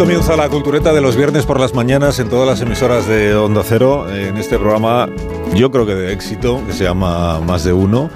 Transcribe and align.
Comienza 0.00 0.34
la 0.34 0.48
cultureta 0.48 0.94
de 0.94 1.02
los 1.02 1.14
viernes 1.14 1.44
por 1.44 1.60
las 1.60 1.74
mañanas 1.74 2.18
en 2.20 2.30
todas 2.30 2.48
las 2.48 2.62
emisoras 2.62 3.06
de 3.06 3.34
Onda 3.34 3.60
Cero, 3.62 4.06
en 4.10 4.38
este 4.38 4.58
programa 4.58 5.10
yo 5.52 5.70
creo 5.70 5.84
que 5.84 5.94
de 5.94 6.14
éxito, 6.14 6.62
que 6.66 6.72
se 6.72 6.84
llama 6.84 7.38
Más 7.40 7.64
de 7.64 7.74
Uno, 7.74 8.08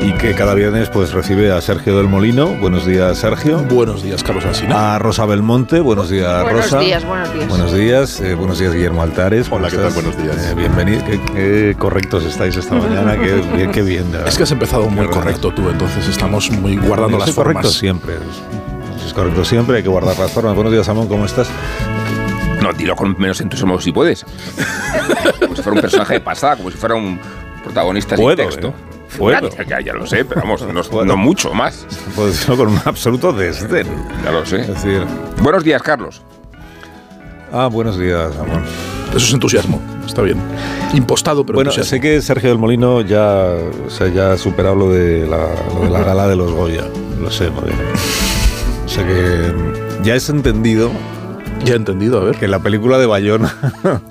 y 0.00 0.12
que 0.12 0.34
cada 0.34 0.54
viernes 0.54 0.88
pues 0.88 1.12
recibe 1.12 1.52
a 1.52 1.60
Sergio 1.60 1.98
del 1.98 2.08
Molino. 2.08 2.46
Buenos 2.62 2.86
días, 2.86 3.18
Sergio. 3.18 3.58
Buenos 3.58 4.02
días, 4.02 4.22
Carlos 4.22 4.46
Alsina. 4.46 4.94
A 4.94 4.98
Rosa 4.98 5.26
Belmonte. 5.26 5.80
Buenos 5.80 6.08
días, 6.08 6.44
Buenos 6.44 6.62
Rosa. 6.64 6.78
días, 6.78 7.04
buenos 7.04 7.34
días. 7.34 7.48
Buenos 7.50 7.72
días, 7.74 8.20
eh, 8.22 8.34
buenos 8.34 8.58
días, 8.58 8.72
Guillermo 8.72 9.02
Altares. 9.02 9.50
¿Cómo 9.50 9.56
Hola, 9.60 9.68
¿qué 9.68 9.76
tal? 9.76 9.92
Buenos 9.92 10.16
días. 10.16 10.34
Eh, 10.46 10.54
bienvenido. 10.54 11.04
Qué, 11.04 11.20
qué 11.34 11.76
correctos 11.78 12.24
estáis 12.24 12.56
esta 12.56 12.74
mañana. 12.76 13.18
Qué 13.18 13.42
bien, 13.54 13.70
qué 13.70 13.82
bien. 13.82 14.10
de 14.12 14.26
Es 14.26 14.38
que 14.38 14.44
has 14.44 14.50
empezado 14.52 14.88
muy 14.88 15.06
Qué 15.06 15.12
correcto 15.12 15.52
tú, 15.52 15.68
entonces 15.68 16.08
estamos 16.08 16.50
muy 16.50 16.78
guardando 16.78 17.18
Yo 17.18 17.18
las 17.18 17.26
soy 17.26 17.34
correcto 17.34 17.62
formas. 17.64 17.78
siempre. 17.78 18.14
Es 19.08 19.14
correcto 19.14 19.42
siempre, 19.42 19.78
hay 19.78 19.82
que 19.82 19.88
guardar 19.88 20.18
las 20.18 20.30
formas. 20.30 20.54
Buenos 20.54 20.70
días, 20.70 20.84
Samón, 20.84 21.08
¿cómo 21.08 21.24
estás? 21.24 21.48
No, 22.62 22.74
dilo 22.74 22.94
con 22.94 23.16
menos 23.18 23.40
entusiasmo 23.40 23.80
si 23.80 23.90
puedes. 23.90 24.22
como 25.40 25.56
si 25.56 25.62
fuera 25.62 25.76
un 25.76 25.80
personaje 25.80 26.12
de 26.14 26.20
pasada, 26.20 26.56
como 26.56 26.70
si 26.70 26.76
fuera 26.76 26.94
un 26.94 27.18
protagonista 27.64 28.16
sin 28.16 28.22
Puedo, 28.26 28.36
texto. 28.36 28.68
¿eh? 28.68 28.72
Puedo. 29.16 29.48
Ya, 29.48 29.64
ya- 29.64 29.80
ya 29.80 29.92
lo 29.94 30.06
sé, 30.06 30.26
pero 30.26 30.42
vamos, 30.42 30.60
no, 30.62 31.04
no 31.04 31.16
mucho 31.16 31.54
más. 31.54 31.86
Puedo 32.14 32.28
decirlo 32.28 32.58
con 32.58 32.68
un 32.68 32.80
absoluto 32.84 33.32
desdén. 33.32 33.86
Ya 34.22 34.30
lo 34.30 34.44
sé. 34.44 34.60
Es 34.60 34.68
decir, 34.68 35.06
Buenos 35.40 35.64
días, 35.64 35.82
Carlos. 35.82 36.20
ah, 37.50 37.68
buenos 37.72 37.98
días, 37.98 38.34
Samón. 38.34 38.62
Eso 39.08 39.16
es 39.16 39.32
entusiasmo, 39.32 39.80
está 40.06 40.20
bien. 40.20 40.36
Impostado, 40.92 41.46
pero 41.46 41.56
Bueno, 41.56 41.70
entusiasmo. 41.70 41.88
sé 41.96 42.00
que 42.02 42.20
Sergio 42.20 42.50
del 42.50 42.58
Molino 42.58 43.00
ya, 43.00 43.54
o 43.86 43.88
sea, 43.88 44.08
ya 44.08 44.32
ha 44.32 44.36
superado 44.36 44.74
lo 44.76 44.90
de, 44.92 45.26
la, 45.26 45.46
lo 45.74 45.80
de 45.84 45.90
la 45.90 46.00
gala 46.04 46.28
de 46.28 46.36
los 46.36 46.52
Goya. 46.52 46.82
Lo 47.18 47.30
sé, 47.30 47.48
muy 47.48 47.64
bien. 47.64 47.78
O 48.88 48.90
sea 48.90 49.06
que 49.06 49.52
ya 50.02 50.14
has 50.14 50.30
entendido 50.30 50.90
Ya 51.62 51.74
he 51.74 51.76
entendido, 51.76 52.20
a 52.20 52.24
ver. 52.24 52.36
que 52.36 52.48
la 52.48 52.62
película 52.62 52.96
de 52.98 53.04
Bayona 53.04 53.54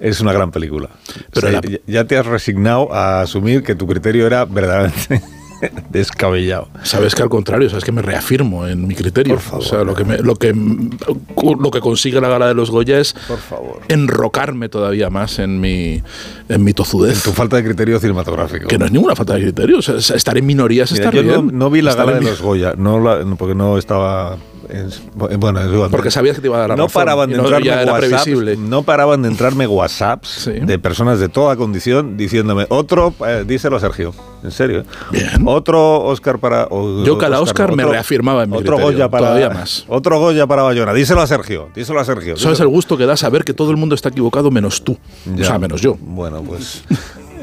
es 0.00 0.20
una 0.20 0.32
gran 0.32 0.52
película. 0.52 0.90
Pero 1.32 1.48
O 1.48 1.50
sea, 1.50 1.60
la- 1.60 1.68
ya- 1.68 1.78
ya 1.86 2.04
te 2.04 2.16
has 2.16 2.24
resignado 2.26 2.92
a 2.94 3.22
asumir 3.22 3.62
que 3.64 3.74
tu 3.74 3.86
criterio 3.88 4.26
era 4.26 4.44
verdaderamente 4.44 5.20
descabellado. 5.90 6.68
Sabes 6.82 7.14
que 7.14 7.22
al 7.22 7.28
contrario, 7.28 7.68
sabes 7.68 7.84
que 7.84 7.92
me 7.92 8.02
reafirmo 8.02 8.66
en 8.66 8.86
mi 8.86 8.94
criterio. 8.94 9.34
Por 9.34 9.42
favor. 9.42 9.64
O 9.64 9.68
sea, 9.68 9.84
lo 9.84 9.94
que, 9.94 10.04
me- 10.04 10.18
lo, 10.18 10.34
que, 10.36 10.52
lo 10.54 11.70
que 11.70 11.80
consigue 11.80 12.20
la 12.20 12.28
gala 12.28 12.46
de 12.48 12.54
los 12.54 12.70
Goya 12.70 12.98
es 12.98 13.14
Por 13.28 13.38
favor. 13.38 13.80
enrocarme 13.88 14.68
todavía 14.68 15.10
más 15.10 15.38
en 15.38 15.60
mi, 15.60 16.02
en 16.48 16.64
mi 16.64 16.72
tozudez. 16.72 17.22
Tu 17.22 17.32
falta 17.32 17.56
de 17.56 17.64
criterio 17.64 17.98
cinematográfico. 17.98 18.68
Que 18.68 18.78
no 18.78 18.84
es 18.86 18.92
ninguna 18.92 19.14
falta 19.16 19.34
de 19.34 19.42
criterio. 19.42 19.78
O 19.78 19.82
sea, 19.82 19.96
es- 19.96 20.10
estar 20.10 20.36
en 20.38 20.46
minorías 20.46 20.92
Mira, 20.92 21.04
está 21.06 21.16
yo 21.16 21.22
no, 21.22 21.42
bien. 21.42 21.58
no 21.58 21.70
vi 21.70 21.82
la 21.82 21.90
Estar 21.90 22.06
gala 22.06 22.18
de 22.18 22.24
los 22.24 22.40
Goya, 22.40 22.74
no 22.76 22.98
la- 23.00 23.24
no, 23.24 23.36
porque 23.36 23.54
no 23.54 23.78
estaba. 23.78 24.36
En- 24.68 25.40
bueno, 25.40 25.60
es. 25.60 25.90
Porque 25.90 26.10
sabías 26.10 26.36
que 26.36 26.42
te 26.42 26.48
iba 26.48 26.56
a 26.56 26.60
dar 26.60 26.68
la 26.70 26.76
no 26.76 26.84
razón, 26.86 27.00
paraban 27.00 27.30
de 27.30 27.36
no- 27.36 27.44
entrarme 27.44 27.84
WhatsApps, 27.90 28.58
no 28.58 28.82
paraban 28.82 29.22
de 29.22 29.28
entrarme 29.28 29.66
WhatsApps 29.66 30.28
Sí. 30.28 30.52
de 30.52 30.78
personas 30.78 31.18
de 31.20 31.28
toda 31.28 31.56
condición 31.56 32.16
diciéndome 32.16 32.66
otro, 32.68 33.14
eh, 33.26 33.44
díselo 33.46 33.76
a 33.76 33.80
Sergio, 33.80 34.12
en 34.44 34.50
serio. 34.50 34.80
¿eh? 34.80 34.84
Bien. 35.12 35.28
Otro 35.46 36.02
Oscar 36.04 36.38
para. 36.38 36.66
o- 36.70 37.04
Yo 37.04 37.18
cada 37.18 37.40
Oscar 37.40 37.74
me 37.74 37.84
reafirmaba 37.84 38.44
en 38.44 38.50
mi 38.50 38.56
otro 38.58 38.76
criterio, 38.76 38.92
Goya 38.98 39.10
para 39.10 39.26
todavía 39.26 39.50
más. 39.50 39.84
Otro 39.88 40.18
Goya 40.18 40.46
para 40.46 40.62
Bayona, 40.62 40.92
díselo 40.92 41.20
a 41.22 41.26
Sergio, 41.26 41.68
díselo 41.74 42.00
a 42.00 42.04
Sergio. 42.04 42.36
¿Sabes 42.36 42.60
el 42.60 42.68
gusto 42.68 42.96
que 42.96 43.06
da 43.06 43.16
saber 43.16 43.44
que 43.44 43.54
todo 43.54 43.70
el 43.70 43.76
mundo 43.76 43.94
está 43.94 44.10
equivocado 44.10 44.50
menos 44.50 44.82
tú? 44.84 44.96
Ya. 45.34 45.42
O 45.42 45.46
sea, 45.46 45.58
menos 45.58 45.80
yo. 45.80 45.96
Bueno, 46.00 46.42
pues. 46.42 46.82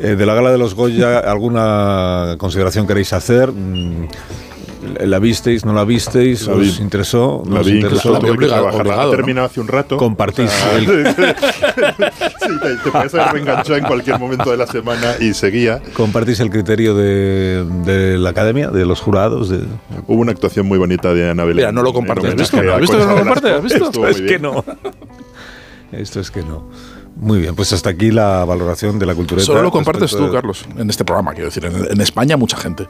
eh, 0.01 0.15
de 0.15 0.25
la 0.27 0.33
gala 0.35 0.51
de 0.51 0.57
los 0.59 0.75
Goya, 0.75 1.19
¿alguna 1.19 2.35
consideración 2.37 2.85
queréis 2.85 3.13
hacer? 3.13 3.51
Mm, 3.51 4.07
¿La 4.99 5.17
visteis? 5.19 5.65
¿No 5.65 5.73
la 5.73 5.83
visteis? 5.85 6.45
La 6.47 6.53
¿Os 6.53 6.59
vi. 6.77 6.83
interesó? 6.83 7.41
¿No 7.45 7.55
La 7.55 7.61
os 7.61 7.67
vi, 7.67 7.77
interesó? 7.77 8.13
La 8.13 8.19
que 8.19 8.29
obligado- 8.29 8.67
obligado, 8.67 9.01
He 9.01 9.05
¿no? 9.05 9.11
terminado 9.17 9.47
hace 9.47 9.59
un 9.59 9.67
rato. 9.67 9.97
Compartís 9.97 10.45
O 10.45 10.49
sea, 10.49 10.77
el- 10.77 10.87
sí, 11.15 12.59
te, 12.61 12.75
te 12.83 12.91
puedes 12.91 13.13
haber 13.15 13.33
reenganchado 13.33 13.75
en 13.77 13.83
cualquier 13.85 14.19
momento 14.19 14.51
de 14.51 14.57
la 14.57 14.67
semana 14.67 15.15
y 15.19 15.33
seguía. 15.33 15.81
¿Compartís 15.93 16.39
el 16.41 16.49
criterio 16.51 16.93
de, 16.95 17.65
de 17.85 18.17
la 18.19 18.29
academia, 18.29 18.69
de 18.69 18.85
los 18.85 19.01
jurados? 19.01 19.49
De... 19.49 19.59
Hubo 20.07 20.21
una 20.21 20.31
actuación 20.31 20.67
muy 20.67 20.77
bonita 20.77 21.13
de 21.13 21.29
Ana 21.29 21.43
Belén. 21.43 21.57
Mira, 21.57 21.71
no 21.71 21.81
lo 21.81 21.91
compartes. 21.93 22.29
¿Has 22.31 22.35
visto? 22.35 22.57
a 22.57 22.75
¿Has 22.75 22.81
visto 22.81 22.97
que 22.99 23.03
no 23.05 23.11
lo 23.11 23.17
compartes? 23.17 23.51
¿Has 23.53 23.63
visto? 23.63 24.07
Es 24.07 24.21
que 24.21 24.37
no. 24.39 24.63
Esto 25.91 26.19
es 26.19 26.29
que 26.31 26.41
no. 26.43 26.69
Muy 27.19 27.39
bien, 27.39 27.55
pues 27.55 27.73
hasta 27.73 27.89
aquí 27.89 28.11
la 28.11 28.45
valoración 28.45 28.99
de 28.99 29.05
la 29.07 29.15
cultura. 29.15 29.41
Solo 29.41 29.61
lo 29.63 29.71
compartes 29.71 30.11
tú, 30.11 30.31
Carlos, 30.31 30.65
en 30.77 30.89
este 30.89 31.03
programa, 31.03 31.31
quiero 31.33 31.47
decir. 31.47 31.65
En, 31.65 31.91
en 31.91 32.01
España 32.01 32.37
mucha 32.37 32.57
gente, 32.57 32.85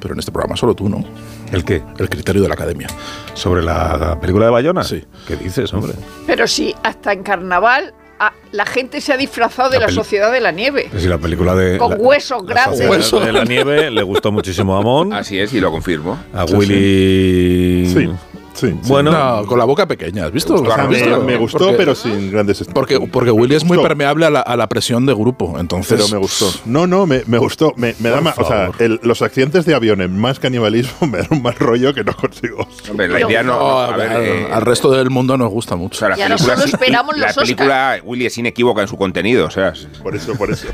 pero 0.00 0.14
en 0.14 0.20
este 0.20 0.30
programa 0.30 0.56
solo 0.56 0.74
tú, 0.74 0.88
¿no? 0.88 1.04
¿El 1.50 1.64
qué? 1.64 1.82
El 1.98 2.08
criterio 2.08 2.42
de 2.42 2.48
la 2.48 2.54
academia. 2.54 2.86
¿Sobre 3.34 3.62
la 3.62 4.18
película 4.20 4.44
de 4.46 4.50
Bayona? 4.52 4.84
Sí. 4.84 5.04
¿Qué 5.26 5.36
dices, 5.36 5.72
hombre? 5.74 5.94
Pero 6.26 6.46
sí, 6.46 6.74
hasta 6.84 7.12
en 7.12 7.22
carnaval 7.24 7.92
ah, 8.20 8.32
la 8.52 8.66
gente 8.66 9.00
se 9.00 9.12
ha 9.12 9.16
disfrazado 9.16 9.68
de 9.70 9.80
La 9.80 9.88
sociedad 9.90 10.30
de 10.30 10.40
la 10.40 10.52
nieve. 10.52 10.86
Pues 10.90 11.02
si 11.02 11.08
la 11.08 11.18
película 11.18 11.54
de... 11.56 11.76
Con 11.78 11.90
la- 11.90 11.96
huesos 11.96 12.42
la 12.44 12.48
grandes. 12.54 13.04
Sociedad 13.04 13.26
de 13.26 13.32
la 13.32 13.44
nieve 13.44 13.90
le 13.90 14.02
gustó 14.04 14.30
muchísimo 14.30 14.76
a 14.76 14.82
Mon, 14.82 15.12
Así 15.12 15.38
es, 15.40 15.52
y 15.52 15.60
lo 15.60 15.72
confirmo. 15.72 16.18
a 16.32 16.44
Willy... 16.44 17.86
Sí, 17.92 18.08
sí. 18.54 18.68
sí. 18.68 18.78
Bueno, 18.88 19.10
No, 19.10 19.46
con 19.46 19.58
la 19.58 19.64
boca 19.64 19.86
pequeña, 19.86 20.26
¿has 20.26 20.32
visto? 20.32 20.54
gustó, 20.54 20.70
O 20.70 20.74
sea, 20.74 20.84
¿Has 20.84 20.90
me, 20.90 20.96
visto? 20.96 21.22
me 21.22 21.36
gustó, 21.36 21.58
Porque- 21.58 21.74
pero 21.76 21.94
sin 21.94 22.30
grandes. 22.30 22.64
Porque, 22.72 23.00
porque 23.00 23.30
Willy 23.30 23.54
es 23.54 23.64
muy 23.64 23.76
gustó. 23.76 23.88
permeable 23.88 24.26
a 24.26 24.30
la, 24.30 24.40
a 24.40 24.56
la 24.56 24.68
presión 24.68 25.06
de 25.06 25.14
grupo, 25.14 25.56
entonces... 25.58 25.96
Pero 25.98 26.08
me 26.08 26.18
gustó. 26.18 26.50
No, 26.64 26.86
no, 26.86 27.06
me, 27.06 27.22
me 27.26 27.38
gustó. 27.38 27.72
Me, 27.76 27.94
me 27.98 28.10
da 28.10 28.20
más. 28.20 28.38
O 28.38 28.44
sea, 28.46 28.70
el- 28.78 29.00
los 29.02 29.22
accidentes 29.22 29.64
de 29.66 29.74
aviones 29.74 30.10
más 30.10 30.38
canibalismo 30.38 31.06
me 31.06 31.18
dan 31.18 31.28
un 31.30 31.42
mal 31.42 31.54
rollo 31.54 31.94
que 31.94 32.04
no 32.04 32.14
consigo. 32.14 32.66
Hombre, 32.90 33.08
la 33.08 33.20
idea 33.20 33.42
no. 33.42 33.58
No, 33.58 33.78
a 33.80 33.96
ver, 33.96 34.08
al, 34.10 34.22
eh, 34.24 34.48
al 34.52 34.62
resto 34.62 34.90
del 34.90 35.10
mundo 35.10 35.36
nos 35.36 35.50
gusta 35.50 35.74
o 35.74 35.78
mucho. 35.78 35.98
sea, 35.98 36.10
la 36.10 36.16
Ya 36.16 36.26
película, 36.28 36.56
sí- 36.56 36.70
esperamos 36.72 37.16
la 37.18 37.26
los 37.28 37.36
película 37.36 38.00
Willy 38.04 38.26
es 38.26 38.38
inequívoca 38.38 38.82
en 38.82 38.88
su 38.88 38.96
contenido, 38.96 39.46
o 39.46 39.50
sea, 39.50 39.72
Por 40.02 40.14
eso, 40.16 40.34
por 40.34 40.50
eso. 40.50 40.66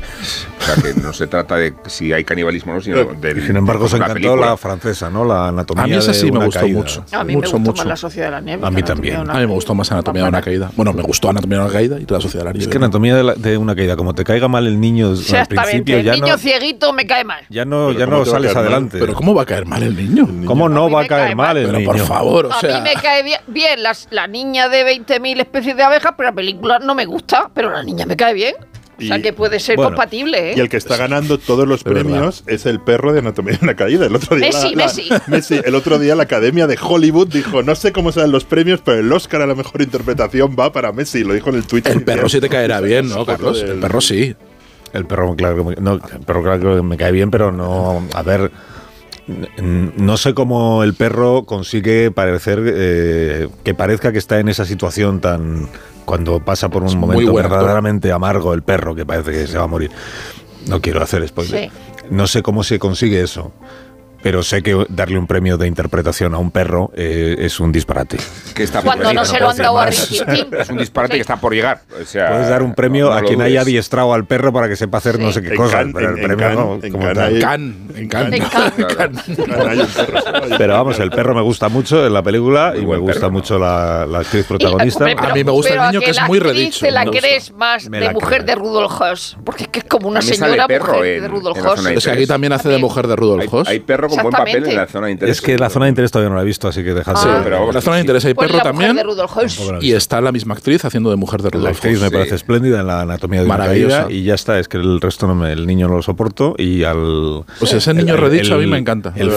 o 0.59 0.63
sea, 0.63 0.75
que 0.75 0.93
no 0.99 1.13
se 1.13 1.27
trata 1.27 1.55
de 1.55 1.73
si 1.87 2.13
hay 2.13 2.23
canibalismo 2.23 2.71
o 2.71 2.75
no, 2.75 2.81
sino 2.81 3.03
del. 3.05 3.45
sin 3.45 3.55
embargo, 3.57 3.87
se 3.87 3.97
encantó 3.97 4.13
película. 4.15 4.45
la 4.47 4.57
francesa, 4.57 5.09
¿no? 5.09 5.25
La 5.25 5.47
anatomía 5.49 5.83
A 5.83 5.87
mí 5.87 5.95
esa 5.95 6.11
de 6.11 6.13
sí 6.17 6.25
me 6.31 6.37
una 6.37 6.45
gustó 6.45 6.59
caída. 6.61 6.77
mucho. 6.79 7.05
A 7.11 7.23
mí 7.23 7.33
mucho, 7.35 7.53
me 7.53 7.57
gustó 7.59 7.68
mucho. 7.69 7.79
más 7.83 7.87
la 7.87 7.95
sociedad 7.95 8.27
de 8.27 8.31
la 8.31 8.41
nieve. 8.41 8.65
A 8.65 8.69
mí 8.71 8.81
la 8.81 8.87
también. 8.87 9.15
A 9.29 9.33
mí 9.33 9.39
me 9.39 9.45
gustó 9.45 9.73
más 9.75 9.91
Anatomía 9.91 10.23
de 10.23 10.29
una 10.29 10.41
caída. 10.41 10.71
Bueno, 10.75 10.93
me 10.93 11.01
gustó 11.03 11.29
Anatomía 11.29 11.57
de 11.59 11.63
una 11.65 11.73
caída 11.73 11.99
y 11.99 12.05
la 12.07 12.21
Sociedad 12.21 12.45
de 12.45 12.45
la 12.45 12.51
Es 12.51 12.57
Nieve. 12.57 12.71
que 12.71 12.77
anatomía 12.77 13.15
de, 13.15 13.23
la- 13.23 13.33
de 13.35 13.57
una 13.57 13.75
caída, 13.75 13.95
como 13.95 14.13
te 14.13 14.23
caiga 14.23 14.47
mal 14.47 14.67
el 14.67 14.79
niño 14.79 15.07
al 15.07 15.13
Exactamente. 15.13 15.55
principio, 15.71 15.97
El 15.97 16.05
ya 16.05 16.13
niño 16.13 16.27
no, 16.33 16.37
cieguito 16.37 16.93
me 16.93 17.05
cae 17.07 17.23
mal. 17.23 17.43
ya 17.49 17.65
no, 17.65 17.87
Pero 17.87 17.99
ya 17.99 18.05
¿cómo 18.05 18.17
no 18.17 18.23
a 18.23 18.25
sales 18.25 18.53
caer 18.53 18.55
mal? 18.55 18.73
adelante. 18.73 18.97
Pero 18.99 19.13
¿cómo 19.13 19.33
va 19.35 19.41
a 19.43 19.45
caer 19.45 19.65
mal 19.65 19.83
el 19.83 19.95
niño? 19.95 20.27
¿Cómo 20.45 20.65
A 20.67 20.69
no 20.69 20.87
mí 20.87 20.93
va 20.93 20.99
a 20.99 21.03
me 21.03 21.07
caer 21.07 21.25
cae 21.27 21.35
mal 21.35 21.57
el 21.57 21.65
Pero 21.67 21.77
niño? 21.79 21.91
por 21.91 21.99
favor, 21.99 22.45
o 22.47 22.53
a 22.53 22.59
sea... 22.59 22.75
mí 22.81 22.89
me 22.93 23.01
cae 23.01 23.23
bien, 23.23 23.39
bien 23.47 23.83
las- 23.83 24.07
la 24.11 24.27
niña 24.27 24.69
de 24.69 24.83
20.000 24.85 25.39
especies 25.39 25.75
de 25.77 25.83
abejas, 25.83 26.13
pero 26.17 26.29
la 26.29 26.35
película 26.35 26.79
no 26.79 26.95
me 26.95 27.05
gusta, 27.05 27.49
pero 27.53 27.69
la 27.69 27.83
niña 27.83 28.05
me 28.05 28.15
cae 28.15 28.33
bien. 28.33 28.55
O 29.05 29.07
sea 29.07 29.21
que 29.21 29.33
puede 29.33 29.59
ser 29.59 29.75
bueno, 29.75 29.91
compatible, 29.91 30.51
¿eh? 30.51 30.53
Y 30.57 30.59
el 30.59 30.69
que 30.69 30.77
está 30.77 30.97
ganando 30.97 31.37
todos 31.37 31.67
los 31.67 31.83
verdad. 31.83 32.01
premios 32.01 32.43
es 32.47 32.65
el 32.65 32.79
perro 32.79 33.13
de 33.13 33.19
Anatomía 33.19 33.53
de 33.53 33.59
una 33.63 33.75
caída. 33.75 34.05
El 34.05 34.15
otro 34.15 34.35
día 34.35 34.47
Messi, 34.47 34.75
la- 34.75 34.75
la- 34.75 34.85
Messi. 34.85 35.09
Messi, 35.27 35.61
El 35.63 35.75
otro 35.75 35.99
día 35.99 36.15
la 36.15 36.23
Academia 36.23 36.67
de 36.67 36.77
Hollywood 36.81 37.27
dijo, 37.27 37.63
no 37.63 37.75
sé 37.75 37.91
cómo 37.91 38.11
serán 38.11 38.31
los 38.31 38.45
premios, 38.45 38.81
pero 38.83 38.99
el 38.99 39.11
Oscar 39.11 39.41
a 39.41 39.47
la 39.47 39.55
mejor 39.55 39.81
interpretación 39.81 40.55
va 40.59 40.71
para 40.71 40.91
Messi. 40.91 41.23
Lo 41.23 41.33
dijo 41.33 41.49
en 41.49 41.55
el 41.55 41.65
Twitter. 41.65 41.93
El 41.93 42.03
perro 42.03 42.29
sí 42.29 42.39
te 42.39 42.49
caerá 42.49 42.81
bien, 42.81 43.09
¿no, 43.09 43.25
Carlos? 43.25 43.61
El 43.61 43.79
perro 43.79 44.01
sí. 44.01 44.35
El 44.93 45.05
perro, 45.05 45.35
claro 45.35 45.55
que 45.57 45.63
me, 45.63 45.75
no, 45.81 45.93
el 45.93 45.99
perro, 46.25 46.41
claro 46.43 46.75
que 46.77 46.81
me 46.81 46.97
cae 46.97 47.11
bien, 47.11 47.29
pero 47.29 47.51
no. 47.51 48.03
A 48.13 48.23
ver. 48.23 48.51
No 49.61 50.17
sé 50.17 50.33
cómo 50.33 50.83
el 50.83 50.93
perro 50.93 51.43
consigue 51.43 52.11
parecer 52.11 52.61
eh, 52.65 53.47
que 53.63 53.73
parezca 53.73 54.11
que 54.11 54.17
está 54.17 54.39
en 54.39 54.49
esa 54.49 54.65
situación 54.65 55.19
tan 55.19 55.69
cuando 56.05 56.43
pasa 56.43 56.69
por 56.69 56.81
un 56.81 56.89
Es 56.89 56.95
momento 56.95 57.33
verdaderamente 57.33 58.11
amargo 58.11 58.53
el 58.53 58.63
perro 58.63 58.95
que 58.95 59.05
parece 59.05 59.31
que 59.31 59.47
se 59.47 59.57
va 59.57 59.65
a 59.65 59.67
morir. 59.67 59.91
No 60.67 60.81
quiero 60.81 61.03
hacer 61.03 61.27
spoiler. 61.27 61.69
Sí. 61.69 61.71
No 62.09 62.27
sé 62.27 62.41
cómo 62.41 62.63
se 62.63 62.79
consigue 62.79 63.21
eso. 63.21 63.51
Pero 64.21 64.43
sé 64.43 64.61
que 64.61 64.85
darle 64.89 65.17
un 65.17 65.27
premio 65.27 65.57
de 65.57 65.65
interpretación 65.67 66.33
a 66.35 66.39
un 66.39 66.51
perro 66.51 66.91
eh, 66.93 67.35
es 67.39 67.59
un 67.61 67.71
disparate. 67.71 68.17
Que 68.53 68.63
está 68.63 68.81
Cuando 68.81 69.05
por 69.05 69.13
no 69.15 69.23
se 69.23 69.39
lo 69.39 69.49
han 69.49 69.55
dado 69.57 69.79
a 69.79 69.85
Ricky. 69.85 70.19
Es 70.59 70.69
un 70.69 70.77
disparate 70.77 71.13
que 71.15 71.21
está 71.21 71.37
por 71.37 71.53
llegar. 71.53 71.79
O 72.01 72.05
sea, 72.05 72.27
Puedes 72.29 72.49
dar 72.49 72.61
un 72.61 72.73
premio 72.75 73.05
no- 73.05 73.11
no 73.11 73.17
a 73.17 73.21
quien 73.21 73.41
haya 73.41 73.61
adiestrado 73.61 74.13
al 74.13 74.25
perro 74.25 74.51
para 74.51 74.67
que 74.67 74.75
sepa 74.75 74.97
hacer 74.97 75.17
no 75.19 75.27
Sí. 75.29 75.35
sé 75.35 75.41
qué 75.43 75.49
En 75.51 75.55
cosas. 75.55 75.75
Cannes- 75.75 75.93
pero 75.95 76.09
el 76.09 76.17
en- 76.19 76.23
premio 76.25 76.49
no, 76.51 76.79
en 76.81 77.17
hay- 77.19 77.39
Can, 77.39 77.87
en 77.95 78.07
Can. 78.09 78.33
En. 78.33 78.43
Pero 80.57 80.73
vamos, 80.73 80.99
el 80.99 81.11
perro 81.11 81.33
me 81.35 81.41
gusta 81.41 81.69
mucho 81.69 82.05
en 82.05 82.13
la 82.13 82.21
película 82.21 82.71
Muy 82.75 82.83
y 82.83 82.85
me 82.85 82.97
gusta 82.97 83.21
perro, 83.21 83.31
mucho 83.31 83.57
la, 83.59 84.05
la 84.05 84.19
actriz 84.19 84.43
Y, 84.45 84.47
protagonista. 84.47 85.05
hombre, 85.05 85.15
A 85.29 85.33
mí 85.33 85.43
me 85.43 85.51
gusta 85.51 85.69
el 85.73 85.77
pero 85.79 85.87
niño 85.91 85.99
a 85.99 86.03
que 86.03 86.11
es 86.11 86.21
muy 86.27 86.39
redicho, 86.39 86.85
te 86.85 86.91
la 86.91 87.05
crees 87.05 87.53
más 87.53 87.89
de 87.89 88.09
mujer 88.11 88.43
de 88.45 88.55
Rudolf 88.55 88.99
Hoss. 89.01 89.37
Porque 89.43 89.67
es 89.71 89.83
como 89.85 90.07
una 90.09 90.21
señora 90.21 90.67
mujer 90.67 91.21
de 91.21 91.27
Rudolf 91.27 91.57
Hoss. 91.65 91.85
Es 91.85 92.03
que 92.05 92.11
aquí 92.11 92.27
también 92.27 92.53
hace 92.53 92.69
de 92.69 92.77
mujer 92.79 93.07
de 93.07 93.15
Rudolf 93.15 93.53
Hoss. 93.53 93.67
hay 93.67 93.79
perro 93.79 94.08
con 94.09 94.21
buen 94.23 94.31
papel 94.31 94.67
en 94.67 94.75
la 94.75 94.87
zona 94.87 95.07
de 95.07 95.13
interés. 95.13 95.37
Es 95.37 95.41
que 95.41 95.57
la 95.57 95.69
zona 95.69 95.85
de 95.85 95.89
interés 95.89 96.11
todavía 96.11 96.29
no 96.29 96.35
la 96.35 96.41
he 96.41 96.45
visto, 96.45 96.67
así 96.67 96.83
que 96.83 96.93
dejad 96.93 97.15
Ah. 97.19 97.43
Sí, 97.43 97.73
la 97.73 97.81
zona 97.81 97.95
de 97.97 98.01
interés 98.01 98.25
hay 98.25 98.33
Pues 98.33 98.49
perro 98.49 98.61
también. 98.63 98.97
Y 99.81 99.93
está 99.93 100.21
la 100.21 100.31
misma 100.31 100.53
actriz 100.53 100.85
haciendo 100.85 101.09
de 101.09 101.15
mujer 101.15 101.41
de 101.41 101.49
Rudolf 101.49 101.83
Hoss. 101.83 102.01
me 102.01 102.11
parece 102.11 102.35
espléndida 102.35 102.79
en 102.81 102.87
la 102.87 103.01
anatomía 103.01 103.43
de 103.43 103.49
caída 103.49 104.07
y 104.09 104.23
ya 104.23 104.35
está, 104.35 104.59
es 104.59 104.67
que 104.67 104.77
el 104.77 105.01
resto 105.01 105.27
no 105.27 105.35
me, 105.35 105.51
el 105.51 105.65
niño 105.67 105.87
no 105.87 105.95
lo 105.95 106.01
soporto 106.01 106.55
y 106.57 106.83
al... 106.83 107.43
Pues 107.59 107.73
ese 107.73 107.93
niño 107.93 108.15
redicho 108.17 108.55
a 108.55 108.57
mí 108.57 108.67
me 108.67 108.77
encanta, 108.77 109.13
El, 109.15 109.31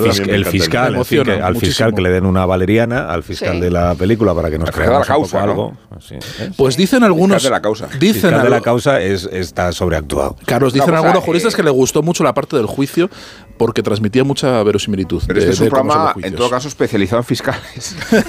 fiscal, 0.45 0.97
al 1.43 1.57
fiscal 1.57 1.95
que 1.95 2.03
le 2.03 2.11
den 2.11 2.27
una 2.27 2.47
valeriana, 2.47 3.11
al 3.11 3.23
fiscal 3.23 3.61
de 3.61 3.71
la 3.71 3.95
película 3.95 4.35
para 4.35 4.51
que 4.51 4.59
nos 4.59 4.71
creamos 4.71 5.01
la 5.01 5.07
causa, 5.07 5.43
algo. 5.43 5.77
¿eh? 6.11 6.19
Pues 6.57 6.77
dicen 6.77 7.05
algunos. 7.05 7.43
de 7.43 7.51
la 7.51 7.61
causa. 7.61 7.89
Dicen 7.99 8.23
fiscal 8.23 8.43
de 8.43 8.51
la 8.51 8.61
causa 8.61 9.01
es, 9.01 9.29
está 9.33 9.73
sobreactuado. 9.73 10.37
Carlos, 10.47 10.73
dicen 10.73 10.95
algunos 10.95 11.23
juristas 11.23 11.55
que 11.55 11.63
le 11.63 11.71
gustó 11.71 12.03
mucho 12.03 12.25
la 12.25 12.35
parte 12.35 12.57
del 12.57 12.67
juicio 12.67 13.11
porque 13.59 13.83
transmitía 13.83 14.25
mucha 14.25 14.62
verosimilitud. 14.65 15.23
Pero 15.27 15.41
de- 15.41 15.51
este 15.51 15.55
es 15.55 15.61
un 15.61 15.69
programa, 15.69 16.15
en 16.23 16.35
todo 16.35 16.51
caso, 16.51 16.69
especializado 16.69 17.21
en 17.21 17.25
fiscales. 17.25 17.97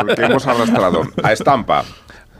Porque 0.00 0.22
hemos 0.22 0.46
arrastrado 0.46 1.02
a 1.22 1.32
Estampa, 1.32 1.84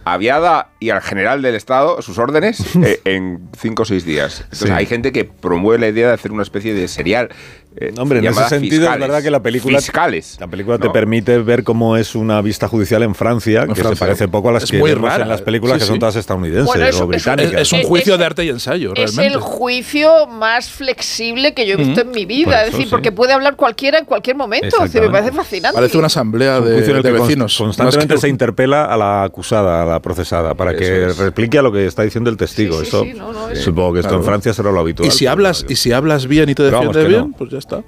a 0.04 0.16
Viada 0.16 0.70
y 0.80 0.90
al 0.90 1.00
general 1.00 1.42
del 1.42 1.54
Estado 1.54 2.02
sus 2.02 2.18
órdenes 2.18 2.74
eh, 2.76 3.00
en 3.04 3.48
cinco 3.58 3.82
o 3.82 3.84
seis 3.84 4.04
días. 4.04 4.40
Entonces, 4.44 4.68
Sí. 4.68 4.74
hay 4.74 4.86
gente 4.86 5.12
que 5.12 5.24
promueve 5.24 5.78
la 5.80 5.88
idea 5.88 6.08
de 6.08 6.14
hacer 6.14 6.32
una 6.32 6.42
especie 6.42 6.74
de 6.74 6.88
serial. 6.88 7.30
Eh, 7.76 7.92
Hombre, 7.98 8.18
en 8.18 8.26
ese 8.26 8.48
sentido 8.48 8.80
Fiscales. 8.82 8.94
es 9.02 9.08
verdad 9.08 9.22
que 9.22 9.30
la 9.30 9.42
película, 9.42 9.78
Fiscales. 9.80 10.36
la 10.40 10.46
película 10.46 10.78
te 10.78 10.86
¿no? 10.88 10.92
permite 10.92 11.38
ver 11.38 11.64
cómo 11.64 11.96
es 11.96 12.14
una 12.14 12.40
vista 12.42 12.68
judicial 12.68 13.02
en 13.02 13.14
Francia, 13.14 13.66
que 13.66 13.74
Francia. 13.74 13.94
se 13.94 13.96
parece 13.98 14.28
poco 14.28 14.50
a 14.50 14.52
las 14.52 14.64
Es 14.64 14.70
que 14.70 14.82
vemos 14.82 15.12
en 15.18 15.28
las 15.28 15.42
películas 15.42 15.74
Sí, 15.76 15.80
que 15.80 15.86
son 15.86 15.94
sí. 15.96 16.00
todas 16.00 16.16
estadounidenses 16.16 16.66
Bueno, 16.66 16.84
eso- 16.86 17.04
o 17.04 17.06
británicas. 17.06 17.52
Es, 17.54 17.60
es 17.62 17.72
un 17.72 17.80
Es- 17.80 17.86
juicio 17.86 18.12
es- 18.14 18.18
de 18.18 18.24
arte 18.26 18.44
y 18.44 18.48
ensayo, 18.50 18.92
Es 18.94 19.14
realmente. 19.16 19.34
el 19.34 19.40
juicio 19.40 20.26
más 20.26 20.70
flexible 20.70 21.54
que 21.54 21.66
yo 21.66 21.74
he 21.74 21.76
visto 21.76 22.00
en 22.02 22.10
mi 22.10 22.26
vida. 22.26 22.64
Es 22.64 22.72
decir, 22.72 22.84
sí. 22.86 22.90
porque 22.90 23.10
puede 23.12 23.32
hablar 23.32 23.56
cualquiera 23.56 23.98
en 23.98 24.04
cualquier 24.04 24.36
momento. 24.36 24.76
Es 24.84 24.92
decir, 24.92 25.00
me 25.02 25.10
parece 25.10 25.32
fascinante. 25.32 25.74
Parece 25.74 25.96
una 25.98 26.06
asamblea 26.08 26.58
un 26.58 26.64
de, 26.66 26.78
en 26.84 27.02
de 27.02 27.12
vecinos. 27.12 27.56
constantemente 27.56 28.14
que 28.14 28.20
se 28.20 28.28
interpela 28.28 28.84
a 28.84 28.96
la 28.96 29.24
acusada, 29.24 29.82
a 29.82 29.86
la 29.86 30.00
procesada, 30.00 30.54
para 30.54 30.74
que 30.76 31.06
es. 31.06 31.16
replique 31.18 31.58
a 31.58 31.62
lo 31.62 31.72
que 31.72 31.86
está 31.86 32.02
diciendo 32.02 32.28
el 32.30 32.36
testigo. 32.36 32.80
Eso, 32.82 33.04
es- 33.50 33.60
supongo 33.62 33.94
que 33.94 34.00
esto 34.00 34.14
en 34.14 34.24
Francia 34.24 34.52
será 34.52 34.70
lo 34.72 34.80
habitual. 34.80 35.08
Y 35.08 35.10
si 35.10 35.26
hablas, 35.26 35.64
y 35.68 35.76
si 35.76 35.92
hablas 35.92 36.26
bien 36.26 36.48
y 36.48 36.54
te 36.54 36.62
defiendes 36.64 37.08
bien, 37.08 37.32
pues 37.32 37.50
ya 37.50 37.58
está. 37.62 37.82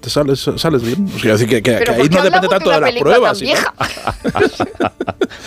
Te 0.00 0.08
sales, 0.08 0.48
sales 0.56 0.82
bien. 0.82 1.06
O 1.14 1.18
sea, 1.18 1.34
así 1.34 1.46
que, 1.46 1.62
que- 1.62 1.72
Pero 1.72 1.92
que 1.92 1.98
¿por 1.98 2.02
ahí 2.02 2.08
no 2.08 2.22
depende 2.22 2.48
tanto 2.48 2.70
de 2.70 2.80
las 2.80 2.92
pruebas. 2.94 3.38
sino- 3.38 3.52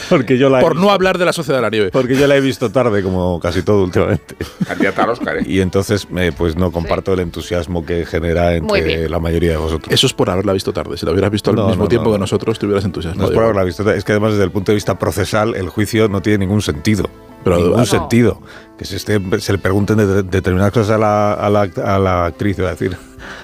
porque 0.10 0.38
yo 0.38 0.50
la 0.50 0.60
por 0.60 0.76
no 0.76 0.92
hablar 0.92 1.18
de 1.18 1.26
la 1.26 1.34
sociedad 1.34 1.58
de 1.58 1.62
la 1.64 1.70
nieve. 1.70 1.90
porque 1.92 2.16
yo 2.16 2.28
la 2.28 2.36
he 2.36 2.42
visto 2.42 2.72
tarde, 2.72 3.02
como 3.04 3.40
casi 3.40 3.64
todo 3.64 3.84
últimamente. 3.84 4.36
Candidata 4.68 5.04
al 5.04 5.10
Oscar, 5.10 5.38
¿eh? 5.38 5.44
Y 5.48 5.60
entonces, 5.62 6.08
eh, 6.18 6.32
pues 6.38 6.56
no 6.56 6.72
comparto 6.72 7.14
el 7.14 7.20
entusiasmo 7.22 7.84
que 7.86 8.06
genera 8.06 8.56
entre 8.56 9.10
la 9.10 9.20
mayoría 9.20 9.52
de 9.52 9.58
vosotros. 9.58 9.92
Eso 9.94 10.06
es 10.08 10.14
por 10.14 10.30
haberla 10.30 10.54
visto 10.54 10.72
tarde. 10.72 10.98
Si 10.98 11.06
la 11.06 11.12
hubieras 11.14 11.32
visto 11.32 11.50
al 11.50 11.56
No, 11.56 11.68
mismo 11.70 11.84
no, 11.84 11.90
tiempo 11.90 12.10
no. 12.10 12.16
que 12.16 12.20
nosotros, 12.20 12.60
te 12.60 12.66
hubieras 12.68 12.84
No 12.84 12.88
entusiasmado. 12.90 13.30
es 13.30 13.34
por 13.36 13.44
haberla 13.44 13.64
visto, 13.64 13.90
es 13.92 14.04
que 14.04 14.12
además 14.12 14.32
desde 14.34 14.44
el 14.46 14.52
punto 14.52 14.72
de 14.72 14.76
vista 14.76 15.00
procesal 15.00 15.56
el 15.56 15.70
juicio 15.70 16.08
no 16.10 16.22
tiene 16.22 16.40
ningún 16.46 16.62
sentido. 16.62 17.10
Pero- 17.44 17.58
ningún 17.58 17.78
No. 17.78 17.86
sentido. 17.86 18.40
Que 18.78 18.86
se, 18.86 18.96
esté- 18.98 19.40
se 19.40 19.52
le 19.52 19.58
pregunten 19.58 19.98
de- 19.98 20.24
determinadas 20.24 20.72
cosas 20.74 20.92
a 20.92 20.98
la, 20.98 21.34
a, 21.34 21.50
la, 21.50 21.62
a 21.84 22.00
la 22.00 22.26
actriz, 22.28 22.58
iba 22.58 22.70
a 22.70 22.72
decir, 22.72 22.96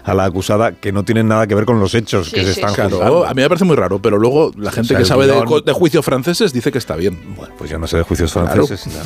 a 0.04 0.14
la 0.14 0.26
acusada, 0.26 0.72
que 0.74 0.92
no 0.92 1.04
tienen 1.04 1.28
nada 1.28 1.48
que 1.48 1.56
ver 1.56 1.66
con 1.66 1.80
los 1.80 1.94
hechos 1.96 2.28
Sí, 2.30 2.36
que 2.36 2.44
se 2.46 2.52
están 2.52 2.70
sí. 2.70 2.76
juzgando. 2.76 2.98
Claro, 3.00 3.26
a 3.26 3.34
mí 3.34 3.42
me 3.42 3.48
parece 3.48 3.66
muy 3.66 3.76
raro, 3.76 4.00
pero 4.00 4.18
luego 4.18 4.52
la 4.58 4.72
gente 4.72 4.90
sea, 4.90 4.98
que 4.98 5.06
sabe 5.06 5.28
de, 5.28 5.34
guión- 5.34 5.46
co- 5.46 5.62
de 5.62 5.72
juicios 5.74 6.04
franceses 6.06 6.54
dice 6.54 6.72
que 6.72 6.78
está 6.78 6.96
bien. 6.96 7.18
Bueno, 7.36 7.54
pues 7.58 7.70
yo 7.70 7.78
no 7.80 7.88
sé 7.88 7.98
de 7.98 8.04
juicios 8.04 8.32
franceses. 8.34 8.88
nada. 8.88 9.04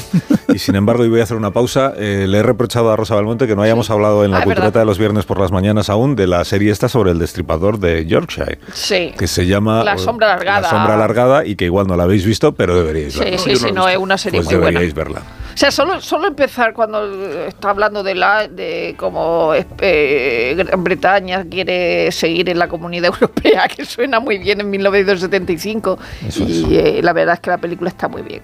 Y 0.53 0.59
sin 0.59 0.75
embargo, 0.75 1.03
y 1.05 1.09
voy 1.09 1.19
a 1.19 1.23
hacer 1.23 1.37
una 1.37 1.51
pausa. 1.51 1.93
eh, 1.97 2.25
le 2.27 2.37
he 2.39 2.43
reprochado 2.43 2.91
a 2.91 2.95
Rosa 2.95 3.15
Belmonte 3.15 3.47
que 3.47 3.55
no 3.55 3.61
hayamos 3.61 3.89
hablado 3.89 4.23
en 4.25 4.31
la 4.31 4.37
Ah, 4.37 4.39
es 4.41 4.45
cultureta 4.45 4.69
verdad. 4.69 4.81
de 4.81 4.85
los 4.85 4.97
viernes 4.99 5.25
por 5.25 5.39
las 5.39 5.51
mañanas 5.51 5.89
aún 5.89 6.15
de 6.15 6.27
la 6.27 6.43
serie 6.45 6.71
esta 6.71 6.87
sobre 6.89 7.11
el 7.11 7.19
destripador 7.19 7.79
de 7.79 8.05
Yorkshire. 8.05 8.59
Sí. 8.73 9.11
Que 9.17 9.27
se 9.27 9.45
llama 9.45 9.83
La 9.83 9.97
sombra 9.97 10.33
alargada. 10.33 10.61
La 10.61 10.69
sombra 10.69 10.93
alargada 10.95 11.45
y 11.45 11.55
que 11.55 11.65
igual 11.65 11.87
no 11.87 11.95
la 11.95 12.03
habéis 12.03 12.25
visto, 12.25 12.53
pero 12.53 12.75
deberíais 12.75 13.17
verla. 13.17 13.37
sí, 13.37 13.55
sí, 13.55 13.71
no, 13.71 13.87
es 13.87 13.97
una 13.97 14.17
serie 14.17 14.39
Pues 14.39 14.47
muy 14.47 14.55
buena. 14.55 14.79
deberíais 14.79 14.93
verla. 14.93 15.21
O 15.53 15.57
sea, 15.57 15.71
solo, 15.71 16.01
solo 16.01 16.27
empezar 16.27 16.73
cuando 16.73 17.45
está 17.45 17.69
hablando 17.69 18.01
de 18.01 18.15
la 18.15 18.47
de 18.47 18.95
cómo 18.97 19.53
eh, 19.53 20.53
Gran 20.57 20.83
Bretaña 20.83 21.45
quiere 21.45 22.11
seguir 22.11 22.49
en 22.49 22.59
la 22.59 22.67
Comunidad 22.67 23.13
Europea, 23.21 23.67
que 23.67 23.85
suena 23.85 24.19
muy 24.19 24.37
bien 24.39 24.61
en 24.61 24.69
1975. 24.69 25.99
Eso 26.27 26.43
y 26.43 26.75
eh, 26.75 27.01
la 27.03 27.13
verdad 27.13 27.35
es 27.35 27.39
que 27.39 27.49
la 27.49 27.57
película 27.57 27.89
está 27.89 28.07
muy 28.07 28.23
bien. 28.23 28.41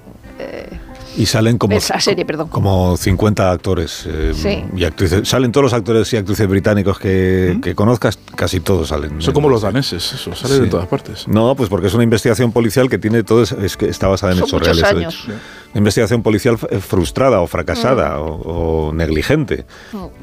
Y 1.17 1.25
salen 1.25 1.57
como, 1.57 1.75
Esa 1.75 2.00
serie, 2.00 2.23
perdón. 2.23 2.47
como 2.50 2.95
50 2.95 3.51
actores 3.51 4.06
eh, 4.07 4.31
Sí. 4.33 4.63
y 4.75 4.83
actrices. 4.85 5.27
Salen 5.27 5.51
todos 5.51 5.63
los 5.63 5.73
actores 5.73 6.11
y 6.13 6.17
actrices 6.17 6.47
británicos 6.47 6.97
que, 7.00 7.59
que 7.61 7.75
conozcas, 7.75 8.17
casi 8.35 8.59
todos 8.59 8.89
salen. 8.89 9.21
Son 9.21 9.33
como 9.33 9.50
los 9.50 9.63
daneses, 9.63 10.13
eso 10.13 10.33
sale 10.35 10.53
Sí. 10.56 10.61
de 10.61 10.67
todas 10.67 10.88
partes. 10.88 11.27
No, 11.27 11.56
pues 11.56 11.67
porque 11.69 11.88
es 11.88 11.94
una 11.94 12.03
investigación 12.03 12.51
policial 12.51 12.89
que 12.89 12.97
tiene 13.00 13.23
todo, 13.23 13.41
es, 13.41 13.51
es 13.51 13.75
que 13.75 13.88
está 13.89 14.07
basada 14.07 14.33
en 14.33 14.39
Son 14.39 14.47
hechos 14.47 14.61
reales. 14.61 14.81
de 14.83 14.88
años. 14.89 15.13
hecho. 15.25 15.33
Una 15.71 15.77
investigación 15.79 16.23
policial 16.23 16.57
eh, 16.69 16.79
frustrada 16.79 17.41
o 17.41 17.47
fracasada 17.47 18.19
o, 18.21 18.88
o 18.89 18.94
negligente. 18.94 19.65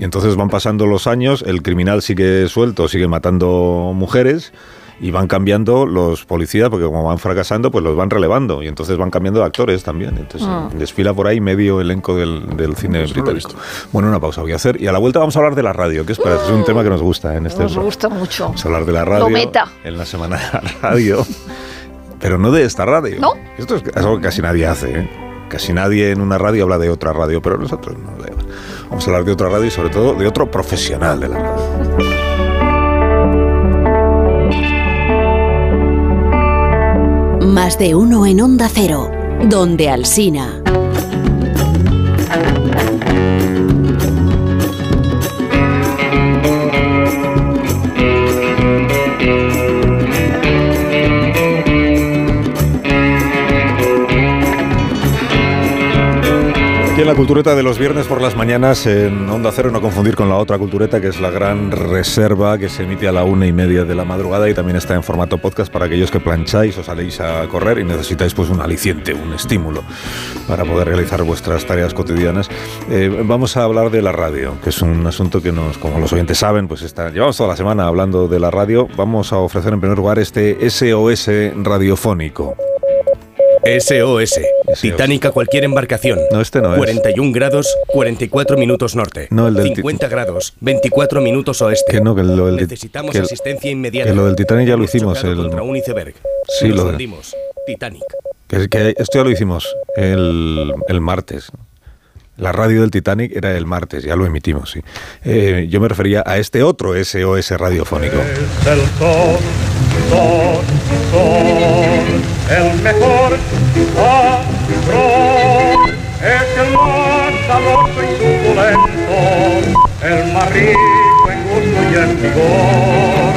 Y 0.00 0.04
entonces 0.04 0.34
van 0.36 0.48
pasando 0.48 0.86
los 0.86 1.06
años, 1.06 1.44
el 1.46 1.62
criminal 1.62 2.00
sigue 2.02 2.48
suelto, 2.48 2.88
sigue 2.88 3.06
matando 3.08 3.92
mujeres. 3.94 4.52
Y 4.98 5.10
van 5.10 5.26
cambiando 5.28 5.84
los 5.84 6.25
policías, 6.25 6.70
porque 6.70 6.87
como 6.87 7.04
van 7.04 7.19
fracasando, 7.19 7.70
pues 7.70 7.84
los 7.84 7.94
van 7.96 8.08
relevando. 8.08 8.62
Y 8.62 8.69
entonces 8.69 8.96
van 8.96 9.10
cambiando 9.10 9.41
de 9.41 9.46
actores 9.46 9.82
también. 9.84 10.17
Entonces 10.17 10.48
desfila 10.79 11.12
por 11.12 11.26
ahí 11.26 11.38
medio 11.41 11.82
elenco 11.82 12.17
del, 12.17 12.56
del 12.56 12.74
cine 12.76 13.05
británico. 13.05 13.50
Bueno, 13.93 14.08
una 14.08 14.19
pausa 14.20 14.41
voy 14.41 14.53
a 14.53 14.56
hacer. 14.56 14.81
Y 14.81 14.86
a 14.86 14.93
la 14.93 14.98
vuelta 14.98 15.19
vamos 15.19 15.36
a 15.36 15.41
hablar 15.41 15.55
de 15.55 15.62
la 15.62 15.74
radio, 15.74 16.06
que 16.06 16.12
es, 16.12 16.19
para- 16.19 16.36
es 16.36 16.48
un 16.48 16.65
tema 16.65 16.82
que 16.82 16.88
nos 16.88 17.03
gusta 17.03 17.36
en 17.36 17.44
este 17.46 17.62
nos 17.62 17.76
gusta 17.76 18.08
mucho. 18.08 18.44
Vamos 18.44 18.65
a 18.65 18.69
hablar 18.69 18.86
de 18.86 18.93
la 18.93 19.05
radio. 19.05 19.24
Lo 19.24 19.31
meta. 19.31 19.67
En 19.84 19.98
la 19.98 20.06
semana 20.06 20.36
de 20.38 20.43
la 20.53 20.62
radio. 20.81 21.26
Pero 22.19 22.38
no 22.38 22.50
de 22.50 22.65
esta 22.65 22.86
radio. 22.86 23.20
¿No? 23.20 23.32
Esto 23.58 23.76
es 23.76 23.82
algo 23.96 24.17
que 24.17 24.22
casi 24.22 24.41
nadie 24.41 24.67
hace. 24.67 25.00
¿eh? 25.00 25.10
Casi 25.50 25.74
nadie 25.74 26.10
en 26.10 26.22
una 26.22 26.38
radio 26.38 26.65
habla 26.65 26.79
de 26.79 26.88
otra 26.91 27.12
radio, 27.12 27.41
pero 27.43 27.56
nosotros 27.58 27.96
no. 27.98 28.12
Vamos 28.88 29.06
a 29.06 29.10
hablar 29.10 29.24
de 29.26 29.32
otra 29.32 29.48
radio 29.50 29.67
y 29.67 29.70
sobre 29.70 29.91
todo 29.91 30.15
de 30.15 30.26
otro 30.26 30.50
profesional 30.50 31.20
de 31.20 31.29
la 31.29 31.38
radio. 31.38 32.16
De 37.75 37.94
uno 37.94 38.25
en 38.27 38.41
Onda 38.41 38.70
Cero, 38.73 39.11
donde 39.51 39.91
Alsina. 39.91 40.63
En 57.06 57.13
la 57.13 57.17
cultureta 57.17 57.55
de 57.55 57.63
los 57.63 57.79
viernes 57.79 58.08
por 58.08 58.20
las 58.20 58.34
mañanas 58.34 58.84
en 58.84 59.31
Onda 59.31 59.53
Cero, 59.53 59.70
no 59.70 59.81
confundir 59.81 60.17
con 60.17 60.29
la 60.29 60.34
otra 60.39 60.58
cultureta 60.58 61.01
que 61.01 61.06
es 61.06 61.20
la 61.20 61.31
gran 61.31 61.70
reserva 61.70 62.58
que 62.58 62.69
se 62.69 62.82
emite 62.82 63.06
a 63.06 63.13
la 63.13 63.22
una 63.22 63.46
y 63.46 63.53
media 63.53 63.84
de 63.84 63.94
la 63.94 64.05
madrugada 64.05 64.51
y 64.51 64.55
también 64.55 64.77
está 64.77 64.96
en 64.96 65.05
formato 65.05 65.39
podcast 65.39 65.72
para 65.72 65.84
aquellos 65.84 66.10
que 66.10 66.19
plancháis 66.19 66.77
o 66.79 66.82
saléis 66.82 67.20
a 67.20 67.46
correr 67.46 67.79
y 67.79 67.84
necesitáis 67.84 68.34
pues 68.34 68.51
un 68.51 68.60
aliciente, 68.60 69.15
un 69.15 69.32
estímulo 69.34 69.84
para 70.48 70.65
poder 70.65 70.89
realizar 70.89 71.22
vuestras 71.22 71.65
tareas 71.65 71.94
cotidianas. 71.94 72.51
Eh, 72.91 73.22
vamos 73.25 73.56
a 73.56 73.63
hablar 73.63 73.91
de 73.91 74.03
la 74.03 74.10
radio, 74.10 74.60
que 74.60 74.70
es 74.70 74.82
un 74.82 75.06
asunto 75.06 75.41
que 75.41 75.53
nos, 75.53 75.79
como 75.79 76.01
los 76.01 76.13
oyentes 76.13 76.39
saben, 76.39 76.67
pues 76.67 76.82
está, 76.82 77.10
llevamos 77.10 77.36
toda 77.36 77.51
la 77.51 77.56
semana 77.56 77.86
hablando 77.86 78.27
de 78.27 78.41
la 78.41 78.51
radio. 78.51 78.89
Vamos 78.96 79.32
a 79.32 79.39
ofrecer 79.39 79.72
en 79.72 79.79
primer 79.79 79.96
lugar 79.96 80.19
este 80.19 80.69
SOS 80.69 81.31
radiofónico. 81.63 82.56
SOS. 83.81 84.41
Titanic 84.81 85.25
a 85.27 85.31
cualquier 85.31 85.65
embarcación. 85.65 86.19
No, 86.31 86.41
este 86.41 86.61
no 86.61 86.73
es. 86.73 86.79
41 86.79 87.32
grados, 87.32 87.75
44 87.89 88.56
minutos 88.56 88.94
norte. 88.96 89.29
No, 89.31 89.49
el 89.49 89.55
del 89.55 89.75
50 89.75 90.08
grados, 90.08 90.55
24 90.61 91.20
minutos 91.20 91.61
oeste. 91.63 91.93
Que 91.93 92.01
no, 92.01 92.15
que 92.15 92.23
lo 92.23 92.46
del 92.46 92.56
Necesitamos 92.56 93.13
que- 93.13 93.19
asistencia 93.19 93.70
inmediata. 93.70 94.11
que 94.11 94.17
lo 94.17 94.27
del 94.27 94.37
Titanic 94.37 94.69
ya 94.69 94.77
lo 94.77 94.85
hicimos, 94.85 95.23
el- 95.25 95.37
contra 95.37 95.63
un 95.63 95.77
iceberg. 95.77 96.15
Sí, 96.58 96.69
Nos 96.69 96.77
lo 96.79 96.85
de- 96.85 96.91
hundimos. 96.93 97.35
Titanic. 97.67 98.03
Que, 98.46 98.69
que 98.69 98.94
esto 98.96 99.19
ya 99.19 99.25
lo 99.25 99.31
hicimos 99.31 99.67
el, 99.96 100.73
el 100.89 101.01
martes. 101.01 101.49
La 102.37 102.53
radio 102.53 102.82
del 102.82 102.91
Titanic 102.91 103.35
era 103.35 103.56
el 103.56 103.65
martes, 103.65 104.05
ya 104.05 104.15
lo 104.15 104.27
emitimos, 104.27 104.70
sí. 104.70 104.81
Eh, 105.25 105.67
yo 105.70 105.81
me 105.81 105.89
refería 105.89 106.23
a 106.27 106.37
este 106.37 106.63
otro 106.63 106.93
SOS 107.03 107.51
radiofónico. 107.53 108.17
Es 108.20 108.67
el 108.69 108.81
sol, 108.99 109.39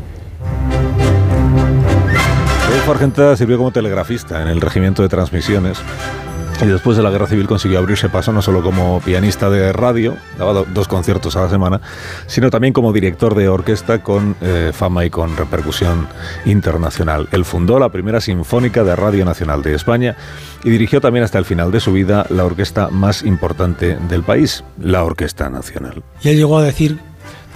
Adolfo 2.66 2.92
Argenta 2.92 3.36
sirvió 3.36 3.58
como 3.58 3.70
telegrafista 3.70 4.42
en 4.42 4.48
el 4.48 4.60
regimiento 4.60 5.02
de 5.02 5.08
transmisiones 5.08 5.82
y 6.60 6.66
después 6.66 6.96
de 6.96 7.02
la 7.04 7.10
guerra 7.10 7.26
civil 7.28 7.46
consiguió 7.46 7.78
abrirse 7.78 8.08
paso 8.08 8.32
no 8.32 8.42
solo 8.42 8.62
como 8.62 9.00
pianista 9.00 9.48
de 9.48 9.72
radio, 9.72 10.16
daba 10.38 10.52
do- 10.52 10.66
dos 10.74 10.88
conciertos 10.88 11.36
a 11.36 11.42
la 11.42 11.48
semana, 11.48 11.80
sino 12.26 12.50
también 12.50 12.72
como 12.72 12.92
director 12.92 13.34
de 13.36 13.48
orquesta 13.48 14.02
con 14.02 14.34
eh, 14.40 14.72
fama 14.74 15.04
y 15.04 15.10
con 15.10 15.36
repercusión 15.36 16.08
internacional. 16.44 17.28
Él 17.32 17.44
fundó 17.44 17.78
la 17.78 17.90
primera 17.90 18.20
sinfónica 18.20 18.82
de 18.82 18.96
Radio 18.96 19.24
Nacional 19.24 19.62
de 19.62 19.74
España 19.74 20.16
y 20.64 20.70
dirigió 20.70 21.00
también 21.00 21.24
hasta 21.24 21.38
el 21.38 21.44
final 21.44 21.70
de 21.70 21.80
su 21.80 21.92
vida 21.92 22.26
la 22.30 22.44
orquesta 22.44 22.88
más 22.90 23.22
importante 23.22 23.96
del 24.08 24.22
país, 24.24 24.64
la 24.80 25.04
Orquesta 25.04 25.48
Nacional. 25.50 26.02
Y 26.22 26.34
llegó 26.34 26.58
a 26.58 26.64
decir, 26.64 26.98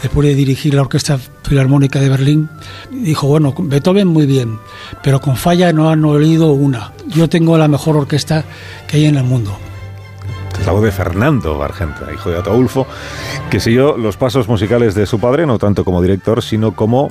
después 0.00 0.26
de 0.26 0.34
dirigir 0.34 0.75
la 0.75 0.82
Orquesta 0.82 1.18
Filarmónica 1.42 2.00
de 2.00 2.08
Berlín, 2.08 2.49
dijo, 2.90 3.26
bueno, 3.26 3.54
Beethoven 3.58 4.08
muy 4.08 4.26
bien, 4.26 4.58
pero 5.02 5.20
con 5.20 5.37
falla 5.37 5.72
no 5.72 5.90
han 5.90 6.04
oído 6.04 6.52
una. 6.52 6.92
Yo 7.08 7.28
tengo 7.28 7.58
la 7.58 7.68
mejor 7.68 7.96
orquesta 7.96 8.44
que 8.87 8.96
hay 8.96 9.06
en 9.06 9.16
el 9.16 9.25
mundo. 9.25 9.56
Es 10.58 10.66
la 10.66 10.72
voz 10.72 10.82
de 10.82 10.92
Fernando 10.92 11.62
Argenta, 11.62 12.12
hijo 12.12 12.30
de 12.30 12.38
Ataulfo, 12.38 12.87
que 13.50 13.58
siguió 13.61 13.96
los 13.96 14.16
pasos 14.16 14.49
musicales 14.49 14.94
de 14.94 15.06
su 15.06 15.18
padre, 15.18 15.46
no 15.46 15.58
tanto 15.58 15.84
como 15.84 16.00
director, 16.00 16.42
sino 16.42 16.75
como 16.75 17.11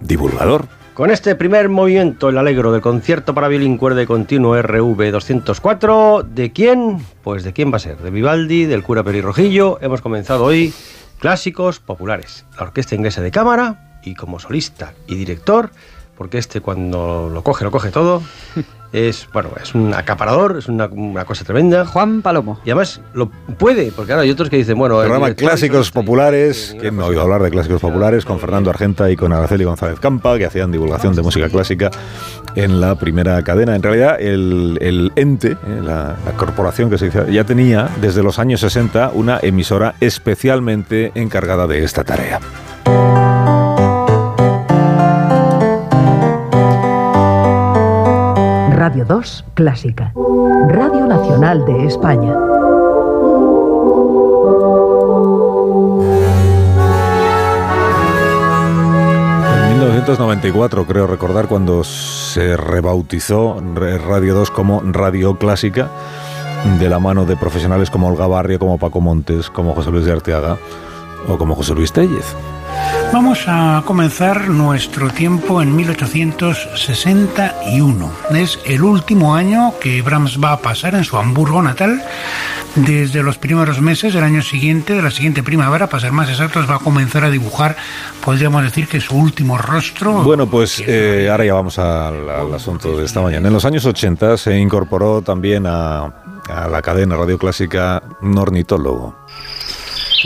divulgador. 0.00 0.66
Con 0.98 1.10
este 1.10 1.36
primer 1.36 1.68
movimiento, 1.68 2.28
el 2.28 2.38
alegro 2.38 2.72
del 2.72 2.80
concierto 2.80 3.32
para 3.32 3.46
violín 3.46 3.76
cuerda 3.76 4.02
y 4.02 4.06
continuo 4.06 4.60
RV 4.60 5.12
204, 5.12 6.26
¿de 6.28 6.50
quién? 6.50 6.98
Pues 7.22 7.44
de 7.44 7.52
quién 7.52 7.70
va 7.72 7.76
a 7.76 7.78
ser, 7.78 7.98
de 7.98 8.10
Vivaldi, 8.10 8.64
del 8.64 8.82
cura 8.82 9.04
Perirrojillo. 9.04 9.78
Hemos 9.80 10.00
comenzado 10.00 10.42
hoy 10.42 10.74
clásicos 11.18 11.80
populares, 11.80 12.46
la 12.56 12.64
orquesta 12.64 12.94
inglesa 12.94 13.22
de 13.22 13.30
cámara 13.30 14.00
y 14.02 14.14
como 14.14 14.38
solista 14.38 14.94
y 15.06 15.16
director, 15.16 15.70
porque 16.18 16.38
este 16.38 16.60
cuando 16.60 17.30
lo 17.32 17.42
coge, 17.42 17.64
lo 17.64 17.70
coge 17.70 17.90
todo. 17.90 18.20
Es, 18.90 19.28
bueno, 19.34 19.50
es 19.62 19.74
un 19.74 19.92
acaparador, 19.92 20.56
es 20.56 20.66
una, 20.66 20.86
una 20.86 21.26
cosa 21.26 21.44
tremenda. 21.44 21.84
Juan 21.84 22.22
Palomo. 22.22 22.58
Y 22.64 22.70
además 22.70 23.02
lo 23.12 23.28
puede, 23.28 23.92
porque 23.92 24.12
ahora 24.12 24.22
hay 24.22 24.30
otros 24.30 24.48
que 24.48 24.56
dicen, 24.56 24.78
bueno... 24.78 25.02
el 25.02 25.10
Programa 25.10 25.34
Clásicos 25.34 25.90
Populares, 25.90 26.74
¿quién 26.80 26.96
no 26.96 27.04
ha 27.04 27.08
oído 27.08 27.20
hablar 27.20 27.42
de 27.42 27.50
Clásicos 27.50 27.82
Populares? 27.82 28.24
Con 28.24 28.40
Fernando 28.40 28.70
Argenta 28.70 29.10
y 29.10 29.16
con 29.16 29.30
Araceli 29.34 29.64
González 29.64 30.00
Campa, 30.00 30.38
que 30.38 30.46
hacían 30.46 30.72
divulgación 30.72 31.14
de 31.14 31.20
música 31.20 31.50
clásica 31.50 31.90
en 32.54 32.80
la 32.80 32.94
primera 32.94 33.42
cadena. 33.44 33.76
En 33.76 33.82
realidad, 33.82 34.18
el, 34.18 34.78
el 34.80 35.12
ente, 35.16 35.48
eh, 35.48 35.80
la, 35.82 36.16
la 36.24 36.32
corporación 36.38 36.88
que 36.88 36.96
se 36.96 37.10
dice, 37.10 37.30
ya 37.30 37.44
tenía 37.44 37.90
desde 38.00 38.22
los 38.22 38.38
años 38.38 38.60
60 38.60 39.10
una 39.12 39.38
emisora 39.42 39.96
especialmente 40.00 41.12
encargada 41.14 41.66
de 41.66 41.84
esta 41.84 42.04
tarea. 42.04 42.40
Radio 48.88 49.04
2 49.04 49.44
Clásica. 49.52 50.12
Radio 50.70 51.06
Nacional 51.06 51.62
de 51.66 51.84
España. 51.84 52.32
En 59.64 59.70
1994, 59.80 60.86
creo 60.86 61.06
recordar, 61.06 61.48
cuando 61.48 61.84
se 61.84 62.56
rebautizó 62.56 63.60
Re- 63.74 63.98
Radio 63.98 64.34
2 64.34 64.50
como 64.50 64.80
Radio 64.84 65.38
Clásica, 65.38 65.88
de 66.78 66.88
la 66.88 66.98
mano 66.98 67.24
de 67.24 67.36
profesionales 67.36 67.90
como 67.90 68.08
Olga 68.08 68.26
Barrio, 68.26 68.58
como 68.58 68.78
Paco 68.78 69.00
Montes, 69.00 69.50
como 69.50 69.74
José 69.74 69.90
Luis 69.90 70.04
de 70.04 70.12
Arteaga 70.12 70.56
o 71.28 71.36
como 71.38 71.54
José 71.54 71.74
Luis 71.74 71.92
Tellez. 71.92 72.34
Vamos 73.10 73.44
a 73.46 73.82
comenzar 73.86 74.50
nuestro 74.50 75.08
tiempo 75.10 75.62
en 75.62 75.74
1861. 75.74 78.12
Es 78.30 78.58
el 78.66 78.82
último 78.82 79.34
año 79.34 79.72
que 79.80 80.02
Brahms 80.02 80.38
va 80.42 80.52
a 80.52 80.60
pasar 80.60 80.94
en 80.94 81.04
su 81.04 81.16
Hamburgo 81.16 81.62
natal. 81.62 82.02
Desde 82.74 83.22
los 83.22 83.38
primeros 83.38 83.80
meses 83.80 84.12
del 84.12 84.24
año 84.24 84.42
siguiente, 84.42 84.92
de 84.92 85.00
la 85.00 85.10
siguiente 85.10 85.42
primavera, 85.42 85.86
para 85.88 86.02
ser 86.02 86.12
más 86.12 86.28
exactos, 86.28 86.68
va 86.70 86.74
a 86.76 86.80
comenzar 86.80 87.24
a 87.24 87.30
dibujar, 87.30 87.78
podríamos 88.22 88.62
decir 88.62 88.86
que 88.86 89.00
su 89.00 89.16
último 89.16 89.56
rostro. 89.56 90.22
Bueno, 90.22 90.46
pues 90.46 90.82
eh, 90.86 91.28
ahora 91.30 91.46
ya 91.46 91.54
vamos 91.54 91.78
al, 91.78 92.28
al 92.28 92.52
asunto 92.54 92.94
de 92.96 93.06
esta 93.06 93.22
mañana. 93.22 93.48
En 93.48 93.54
los 93.54 93.64
años 93.64 93.86
80 93.86 94.36
se 94.36 94.58
incorporó 94.58 95.22
también 95.22 95.64
a, 95.66 96.12
a 96.48 96.68
la 96.68 96.82
cadena 96.82 97.16
Radio 97.16 97.38
Clásica 97.38 98.02
un 98.20 98.36
ornitólogo. 98.36 99.16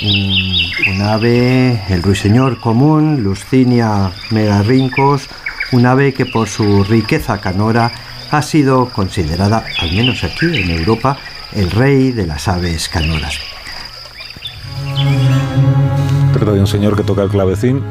Un, 0.00 1.02
ave, 1.02 1.82
el 1.88 2.02
ruiseñor 2.02 2.58
común, 2.58 3.22
Luscinia 3.22 4.10
megarrincos, 4.30 5.28
un 5.72 5.86
ave 5.86 6.14
que 6.14 6.24
por 6.24 6.48
su 6.48 6.82
riqueza 6.84 7.40
canora 7.40 7.92
ha 8.30 8.42
sido 8.42 8.88
considerada, 8.88 9.64
al 9.80 9.92
menos 9.92 10.24
aquí 10.24 10.46
en 10.46 10.70
Europa, 10.70 11.18
el 11.52 11.70
rey 11.70 12.12
de 12.12 12.26
las 12.26 12.48
aves 12.48 12.88
canoras. 12.88 13.38
Trata 16.32 16.52
de 16.52 16.60
un 16.60 16.66
señor 16.66 16.96
que 16.96 17.02
toca 17.02 17.22
el 17.22 17.28
clavecín 17.28 17.82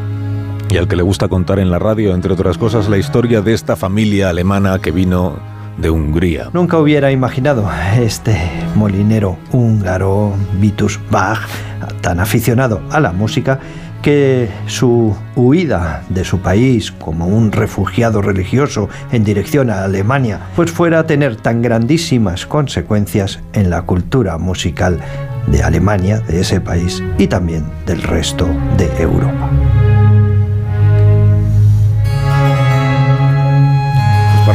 y 0.70 0.77
al 0.77 0.88
que 0.88 0.96
le 0.96 1.03
gusta 1.03 1.27
contar 1.27 1.60
en 1.60 1.70
la 1.70 1.77
radio, 1.77 2.15
entre 2.15 2.34
otras 2.34 2.58
cosas, 2.58 2.89
la 2.89 2.98
historia 2.98 3.41
de 3.41 3.53
esta 3.53 3.75
familia 3.75 4.29
alemana 4.29 4.79
que 4.79 4.91
vino 4.91 5.50
de 5.78 5.90
Hungría. 5.90 6.50
Nunca 6.54 6.78
hubiera 6.78 7.12
imaginado 7.12 7.70
este 8.00 8.38
molinero 8.75 9.38
húngaro, 9.51 10.34
Vitus 10.60 11.00
Bach, 11.10 11.40
tan 12.01 12.20
aficionado 12.20 12.82
a 12.92 13.00
la 13.00 13.12
música, 13.12 13.60
que 14.01 14.50
su 14.66 15.16
huida 15.36 16.04
de 16.10 16.25
su 16.25 16.40
país 16.40 16.92
como 16.92 17.28
un 17.28 17.51
refugiado 17.51 18.22
religioso 18.22 18.90
en 19.12 19.24
dirección 19.24 19.70
a 19.70 19.84
Alemania, 19.84 20.40
pues 20.56 20.72
fuera 20.72 21.00
a 21.00 21.06
tener 21.06 21.36
tan 21.36 21.62
grandísimas 21.62 22.46
consecuencias 22.46 23.40
en 23.54 23.70
la 23.70 23.84
cultura 23.84 24.38
musical 24.38 25.00
de 25.48 25.63
Alemania, 25.63 26.20
de 26.20 26.42
ese 26.42 26.62
país, 26.62 27.04
y 27.18 27.28
también 27.28 27.66
del 27.86 28.01
resto 28.01 28.48
de 28.78 28.90
Europa. 29.01 29.50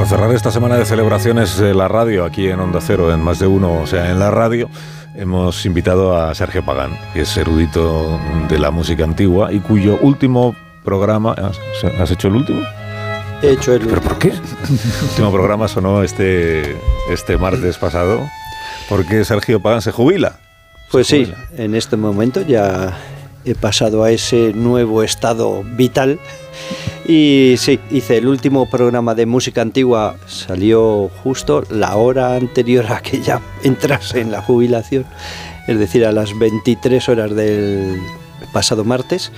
Cerrar 0.06 0.32
esta 0.32 0.52
semana 0.52 0.76
de 0.76 0.84
celebraciones 0.84 1.56
de 1.58 1.74
la 1.74 1.88
radio 1.88 2.24
aquí 2.24 2.46
en 2.48 2.60
Onda 2.60 2.80
Cero, 2.80 3.12
en 3.12 3.20
más 3.20 3.40
de 3.40 3.48
uno, 3.48 3.80
o 3.80 3.86
sea, 3.86 4.10
en 4.10 4.20
la 4.20 4.30
radio, 4.30 4.70
hemos 5.16 5.66
invitado 5.66 6.16
a 6.16 6.32
Sergio 6.34 6.64
Pagán, 6.64 6.96
que 7.12 7.22
es 7.22 7.36
erudito 7.36 8.20
de 8.48 8.58
la 8.58 8.70
música 8.70 9.02
antigua 9.02 9.52
y 9.52 9.58
cuyo 9.58 9.98
último 10.00 10.54
programa... 10.84 11.32
¿Has, 11.32 12.10
hecho 12.12 12.28
el 12.28 12.36
último? 12.36 12.62
He 13.42 13.50
hecho 13.50 13.72
el 13.72 13.86
¿Pero 13.86 14.00
por 14.00 14.18
qué? 14.18 14.28
El 14.68 15.04
último 15.08 15.32
programa 15.32 15.66
sonó 15.66 16.02
este, 16.04 16.76
este 17.10 17.36
martes 17.36 17.76
pasado. 17.76 18.20
porque 18.88 19.24
Sergio 19.24 19.60
Pagán 19.60 19.82
se 19.82 19.90
jubila? 19.90 20.38
Pues 20.92 21.08
sí, 21.08 21.32
en 21.56 21.74
este 21.74 21.96
momento 21.96 22.42
ya 22.42 22.96
he 23.44 23.56
pasado 23.56 24.04
a 24.04 24.12
ese 24.12 24.52
nuevo 24.54 25.02
estado 25.02 25.64
vital. 25.64 26.20
Y 27.08 27.54
sí, 27.56 27.78
hice 27.92 28.16
el 28.16 28.26
último 28.26 28.68
programa 28.68 29.14
de 29.14 29.26
música 29.26 29.62
antigua, 29.62 30.16
salió 30.26 31.08
justo 31.22 31.62
la 31.70 31.94
hora 31.96 32.34
anterior 32.34 32.86
a 32.90 33.00
que 33.00 33.20
ya 33.20 33.40
entrase 33.62 34.20
en 34.20 34.32
la 34.32 34.42
jubilación, 34.42 35.04
es 35.68 35.78
decir, 35.78 36.04
a 36.04 36.10
las 36.10 36.36
23 36.36 37.08
horas 37.08 37.34
del 37.36 38.00
pasado 38.52 38.84
martes. 38.84 39.30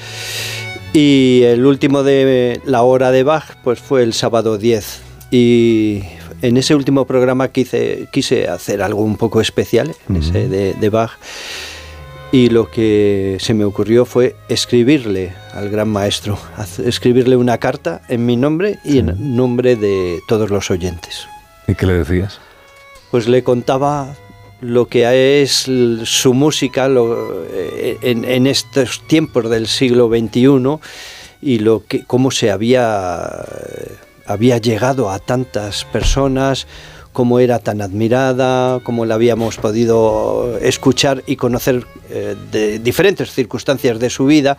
Y 0.95 1.43
el 1.45 1.67
último 1.67 2.03
de 2.03 2.63
la 2.65 2.83
hora 2.83 3.11
de 3.11 3.23
Bach, 3.23 3.57
pues 3.63 3.81
fue 3.81 4.03
el 4.03 4.15
sábado 4.15 4.57
10. 4.57 5.03
Y 5.31 6.05
en 6.41 6.57
ese 6.57 6.75
último 6.75 7.05
programa 7.05 7.49
quise, 7.49 8.09
quise 8.11 8.49
hacer 8.49 8.81
algo 8.81 9.03
un 9.03 9.19
poco 9.19 9.43
especial, 9.43 9.95
en 10.09 10.17
ese 10.17 10.49
de, 10.49 10.73
de 10.73 10.89
Bach. 10.89 11.11
Y 12.33 12.49
lo 12.49 12.71
que 12.71 13.37
se 13.41 13.53
me 13.53 13.65
ocurrió 13.65 14.07
fue 14.07 14.37
escribirle 14.49 15.33
al 15.59 15.69
gran 15.71 15.89
maestro, 15.89 16.39
escribirle 16.85 17.37
una 17.37 17.59
carta 17.59 18.03
en 18.09 18.25
mi 18.27 18.37
nombre 18.37 18.79
y 18.85 18.99
en 18.99 19.37
nombre 19.37 19.77
de 19.77 20.21
todos 20.29 20.51
los 20.51 20.71
oyentes. 20.71 21.27
¿Y 21.67 21.75
qué 21.75 21.87
le 21.87 21.95
decías? 21.95 22.39
Pues 23.11 23.29
le 23.29 23.43
contaba 23.43 24.15
lo 24.61 24.87
que 24.87 25.43
es 25.43 25.67
su 26.05 26.35
música 26.35 26.89
lo- 26.89 27.45
eh, 27.53 27.99
en, 28.03 28.25
en 28.25 28.47
estos 28.47 29.07
tiempos 29.07 29.49
del 29.51 29.67
siglo 29.69 30.09
XXI 30.09 30.79
y 31.41 31.59
lo 31.61 31.85
que, 31.87 32.05
cómo 32.05 32.31
se 32.31 32.51
había, 32.51 33.45
había 34.27 34.59
llegado 34.59 35.11
a 35.11 35.19
tantas 35.21 35.85
personas, 35.85 36.67
cómo 37.13 37.39
era 37.41 37.59
tan 37.59 37.81
admirada, 37.83 38.81
cómo 38.83 39.05
la 39.07 39.15
habíamos 39.15 39.57
podido 39.57 40.59
escuchar 40.61 41.23
y 41.27 41.37
conocer 41.37 41.85
eh, 42.11 42.35
de 42.53 42.79
diferentes 42.79 43.33
circunstancias 43.33 43.99
de 43.99 44.11
su 44.11 44.27
vida. 44.27 44.57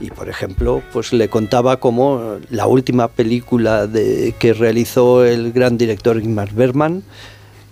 Y 0.00 0.10
por 0.10 0.28
ejemplo, 0.28 0.82
pues 0.92 1.12
le 1.12 1.28
contaba 1.28 1.78
cómo 1.78 2.36
la 2.50 2.66
última 2.66 3.08
película 3.08 3.86
de, 3.86 4.34
que 4.38 4.52
realizó 4.52 5.24
el 5.24 5.52
gran 5.52 5.78
director 5.78 6.18
Ingmar 6.22 6.52
Bergman, 6.52 7.02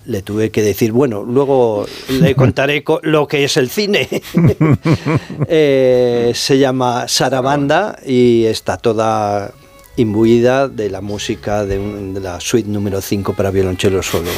le 0.07 0.21
tuve 0.23 0.50
que 0.50 0.62
decir, 0.62 0.93
bueno, 0.93 1.23
luego 1.25 1.87
le 2.09 2.35
contaré 2.37 2.85
co- 2.85 3.00
lo 3.02 3.26
que 3.26 3.45
es 3.45 3.57
el 3.57 3.71
cine. 3.71 4.09
Eh, 5.49 6.33
se 6.35 6.59
llama 6.59 7.07
Sarabanda 7.09 7.99
y 8.07 8.45
está 8.45 8.76
toda 8.76 9.52
imbuida 9.97 10.69
de 10.69 10.90
la 10.90 11.00
música 11.00 11.64
de, 11.64 11.78
un- 11.78 12.14
de 12.14 12.21
la 12.21 12.40
suite 12.40 12.69
número 12.69 13.00
5 13.00 13.33
para 13.35 13.50
violonchelo 13.50 14.02
solo 14.02 14.31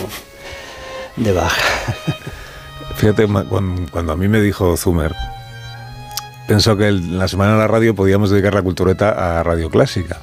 de 1.17 1.33
Bach. 1.33 1.53
Fíjate, 2.97 3.27
cuando, 3.93 4.13
a 4.13 4.17
mí 4.17 4.29
me 4.29 4.41
dijo 4.41 4.77
Zumer, 4.77 5.13
pensó 6.49 6.77
que 6.77 6.89
el- 6.89 7.19
la 7.19 7.29
semana 7.29 7.53
de 7.53 7.59
la 7.59 7.69
radio 7.69 7.95
podíamos 7.95 8.31
dedicar 8.31 8.55
la 8.55 8.63
cultureta 8.63 9.39
a 9.39 9.43
radio 9.43 9.71
clásica. 9.71 10.19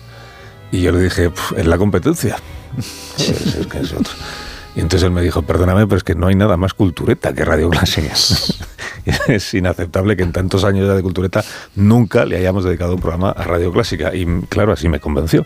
Y 0.71 0.81
yo 0.81 0.91
le 0.91 0.99
dije, 1.01 1.29
"Pf, 1.29 1.59
es 1.59 1.65
la 1.67 1.77
competencia. 1.77 2.37
Es- 3.17 3.29
es 3.55 3.67
que 3.67 3.79
es 3.79 3.91
otro. 3.93 4.13
Y 4.75 4.79
entonces 4.79 5.05
él 5.05 5.11
me 5.11 5.21
dijo, 5.21 5.43
perdóname, 5.43 5.85
pero 5.85 5.97
es 5.97 6.03
que 6.03 6.15
no 6.15 6.25
hay 6.25 6.33
nada 6.35 6.57
más 6.57 6.73
cultureta 6.73 7.31
que 7.33 7.45
radio 7.45 7.69
clásica. 7.69 8.11
es 9.27 9.53
inaceptable 9.53 10.17
que 10.17 10.23
en 10.23 10.31
tantos 10.31 10.63
años 10.63 10.87
ya 10.87 10.95
de 10.95 11.03
cultureta 11.03 11.43
nunca 11.75 12.25
le 12.25 12.37
hayamos 12.37 12.63
dedicado 12.63 12.95
un 12.95 12.99
programa 12.99 13.29
a 13.29 13.43
radio 13.43 13.71
clásica. 13.71 14.15
Y 14.15 14.25
claro, 14.49 14.71
así 14.73 14.89
me 14.89 14.99
convenció. 14.99 15.45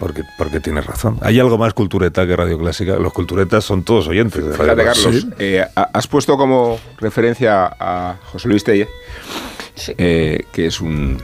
Porque, 0.00 0.24
porque 0.36 0.58
tienes 0.58 0.84
razón. 0.86 1.18
¿Hay 1.22 1.38
algo 1.38 1.56
más 1.56 1.72
cultureta 1.72 2.26
que 2.26 2.34
radio 2.34 2.58
clásica? 2.58 2.96
Los 2.96 3.12
culturetas 3.12 3.62
son 3.64 3.84
todos 3.84 4.08
oyentes 4.08 4.42
de 4.44 4.56
radio 4.56 4.72
Fíjate, 4.74 4.82
clásica. 4.82 5.04
Carlos, 5.12 5.26
eh, 5.38 5.64
ha- 5.76 5.90
has 5.92 6.06
puesto 6.08 6.36
como 6.36 6.80
referencia 6.98 7.66
a 7.78 8.16
José 8.32 8.48
Luis 8.48 8.64
Telle, 8.64 8.88
eh, 9.98 10.44
que 10.52 10.66
es 10.66 10.80
un 10.80 11.18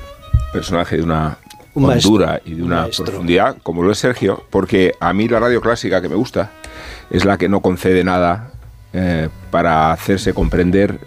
personaje 0.53 0.97
de 0.97 1.03
una 1.03 1.39
Un 1.75 1.85
hondura 1.85 2.41
y 2.45 2.55
de 2.55 2.63
una 2.63 2.83
Maestro. 2.83 3.05
profundidad, 3.07 3.57
como 3.63 3.83
lo 3.83 3.93
es 3.93 3.99
Sergio, 3.99 4.45
porque 4.51 4.95
a 5.01 5.13
mí 5.13 5.29
la 5.29 5.41
radio 5.41 5.61
clásica 5.61 6.01
que 6.03 6.09
me 6.09 6.17
gusta 6.17 6.51
es 7.11 7.25
la 7.25 7.39
que 7.39 7.49
no 7.49 7.61
concede 7.61 8.05
nada 8.05 8.51
eh, 8.93 9.29
para 9.51 9.93
hacerse 9.93 10.35
comprender 10.35 10.99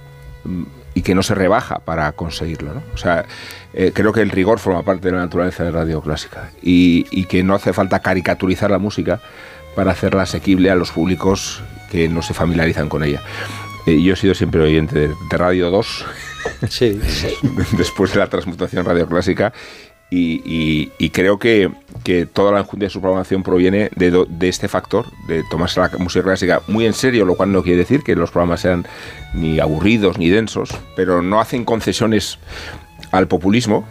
mm, 0.46 0.64
y 0.96 1.02
que 1.02 1.16
no 1.16 1.24
se 1.24 1.36
rebaja 1.36 1.80
para 1.80 2.12
conseguirlo. 2.14 2.74
¿no? 2.76 2.84
O 2.94 2.98
sea, 2.98 3.26
eh, 3.74 3.92
creo 3.94 4.14
que 4.14 4.22
el 4.22 4.30
rigor 4.30 4.60
forma 4.60 4.84
parte 4.84 5.08
de 5.08 5.14
la 5.14 5.22
naturaleza 5.22 5.64
de 5.64 5.72
la 5.72 5.80
radio 5.80 6.02
clásica 6.02 6.52
y, 6.62 7.08
y 7.12 7.26
que 7.26 7.44
no 7.44 7.56
hace 7.56 7.74
falta 7.74 8.00
caricaturizar 8.00 8.70
la 8.70 8.78
música 8.78 9.20
para 9.76 9.92
hacerla 9.92 10.22
asequible 10.24 10.70
a 10.70 10.76
los 10.76 10.92
públicos 10.92 11.62
que 11.92 12.08
no 12.10 12.22
se 12.22 12.34
familiarizan 12.34 12.90
con 12.90 13.04
ella. 13.04 13.22
Eh, 13.88 14.02
yo 14.02 14.14
he 14.14 14.16
sido 14.16 14.34
siempre 14.36 14.62
oyente 14.62 14.98
de, 14.98 15.08
de 15.08 15.38
Radio 15.38 15.72
2, 15.72 16.06
Después 17.78 18.14
de 18.14 18.20
la 18.20 18.28
transmutación 18.30 18.86
radio 18.86 19.08
clásica, 19.08 19.54
y, 20.10 20.92
y- 21.00 21.10
creo 21.10 21.40
que, 21.40 21.72
que 22.04 22.28
toda 22.28 22.52
la 22.52 22.60
enjundia 22.60 22.86
de 22.88 22.92
su 22.92 23.02
programación 23.02 23.42
proviene 23.42 23.90
de, 23.96 24.26
de 24.30 24.48
este 24.50 24.68
factor, 24.68 25.08
de 25.28 25.44
tomarse 25.50 25.80
la 25.80 25.90
música 25.98 26.24
clásica 26.24 26.62
muy 26.68 26.86
en 26.86 26.94
serio, 26.94 27.26
lo 27.26 27.36
cual 27.36 27.52
no 27.52 27.64
quiere 27.64 27.80
decir 27.80 28.04
que 28.04 28.16
los 28.16 28.30
programas 28.30 28.62
sean 28.62 28.86
ni 29.34 29.60
aburridos 29.60 30.20
ni 30.20 30.30
densos, 30.30 30.70
pero 30.96 31.24
no 31.24 31.40
hacen 31.40 31.66
concesiones 31.66 32.38
al 33.12 33.28
populismo. 33.28 33.88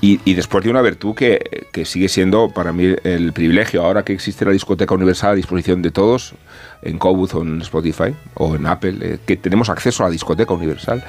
Y, 0.00 0.34
después 0.34 0.62
de 0.62 0.70
una 0.70 0.82
virtud 0.82 1.14
que, 1.14 1.84
sigue 1.84 2.08
siendo 2.08 2.50
para 2.50 2.72
mí 2.72 2.94
el 3.02 3.32
privilegio, 3.32 3.82
ahora 3.82 4.04
que 4.04 4.12
existe 4.12 4.44
la 4.44 4.50
discoteca 4.50 4.94
universal 4.94 5.30
a 5.30 5.34
disposición 5.34 5.82
de 5.82 5.90
todos, 5.90 6.34
en 6.82 6.98
Cobuz 6.98 7.34
o 7.34 7.42
en 7.42 7.62
Spotify 7.62 8.14
o 8.34 8.54
en 8.54 8.66
Apple, 8.66 8.98
eh, 9.00 9.18
que 9.24 9.36
tenemos 9.36 9.70
acceso 9.70 10.04
a 10.04 10.06
la 10.06 10.12
discoteca 10.12 10.52
universal, 10.52 11.02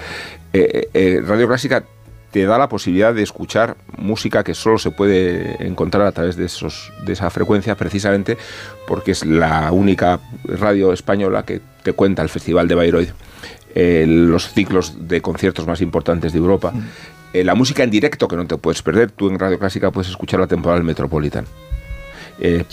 eh, 0.54 0.90
eh, 0.94 1.22
Radio 1.26 1.48
Clásica 1.48 1.84
te 2.32 2.46
da 2.46 2.58
la 2.58 2.70
posibilidad 2.70 3.14
de 3.14 3.24
escuchar 3.24 3.76
música 3.98 4.44
que 4.44 4.54
solo 4.54 4.78
se 4.78 4.92
puede 4.92 5.66
encontrar 5.66 6.06
a 6.06 6.12
través 6.12 6.36
de, 6.36 6.46
esos, 6.46 6.92
de 7.06 7.14
esa 7.14 7.30
frecuencia, 7.30 7.76
precisamente 7.76 8.38
porque 8.88 9.12
es 9.12 9.26
la 9.26 9.72
única 9.72 10.20
radio 10.46 10.94
española 10.94 11.44
que 11.44 11.62
te 11.84 11.94
cuenta 11.94 12.22
el 12.22 12.30
Festival 12.30 12.68
de 12.68 12.76
Bayreuth, 12.76 13.10
los 13.76 14.50
ciclos 14.54 15.08
de 15.08 15.22
conciertos 15.22 15.68
más 15.68 15.82
importantes 15.82 16.34
de 16.34 16.40
Europa, 16.40 16.74
eh, 17.40 17.44
la 17.44 17.56
música 17.56 17.84
en 17.84 17.90
directo 17.92 18.28
que 18.28 18.36
no 18.36 18.46
te 18.48 18.58
puedes 18.58 18.82
perder. 18.82 19.12
Tú 19.12 19.30
en 19.30 19.38
Radio 19.40 19.58
Clásica 19.60 19.92
puedes 19.92 20.10
escuchar 20.10 20.40
la 20.40 20.48
temporada 20.48 20.78
del 20.80 20.86
Metropolitan. 20.86 21.46
Eh, 22.40 22.64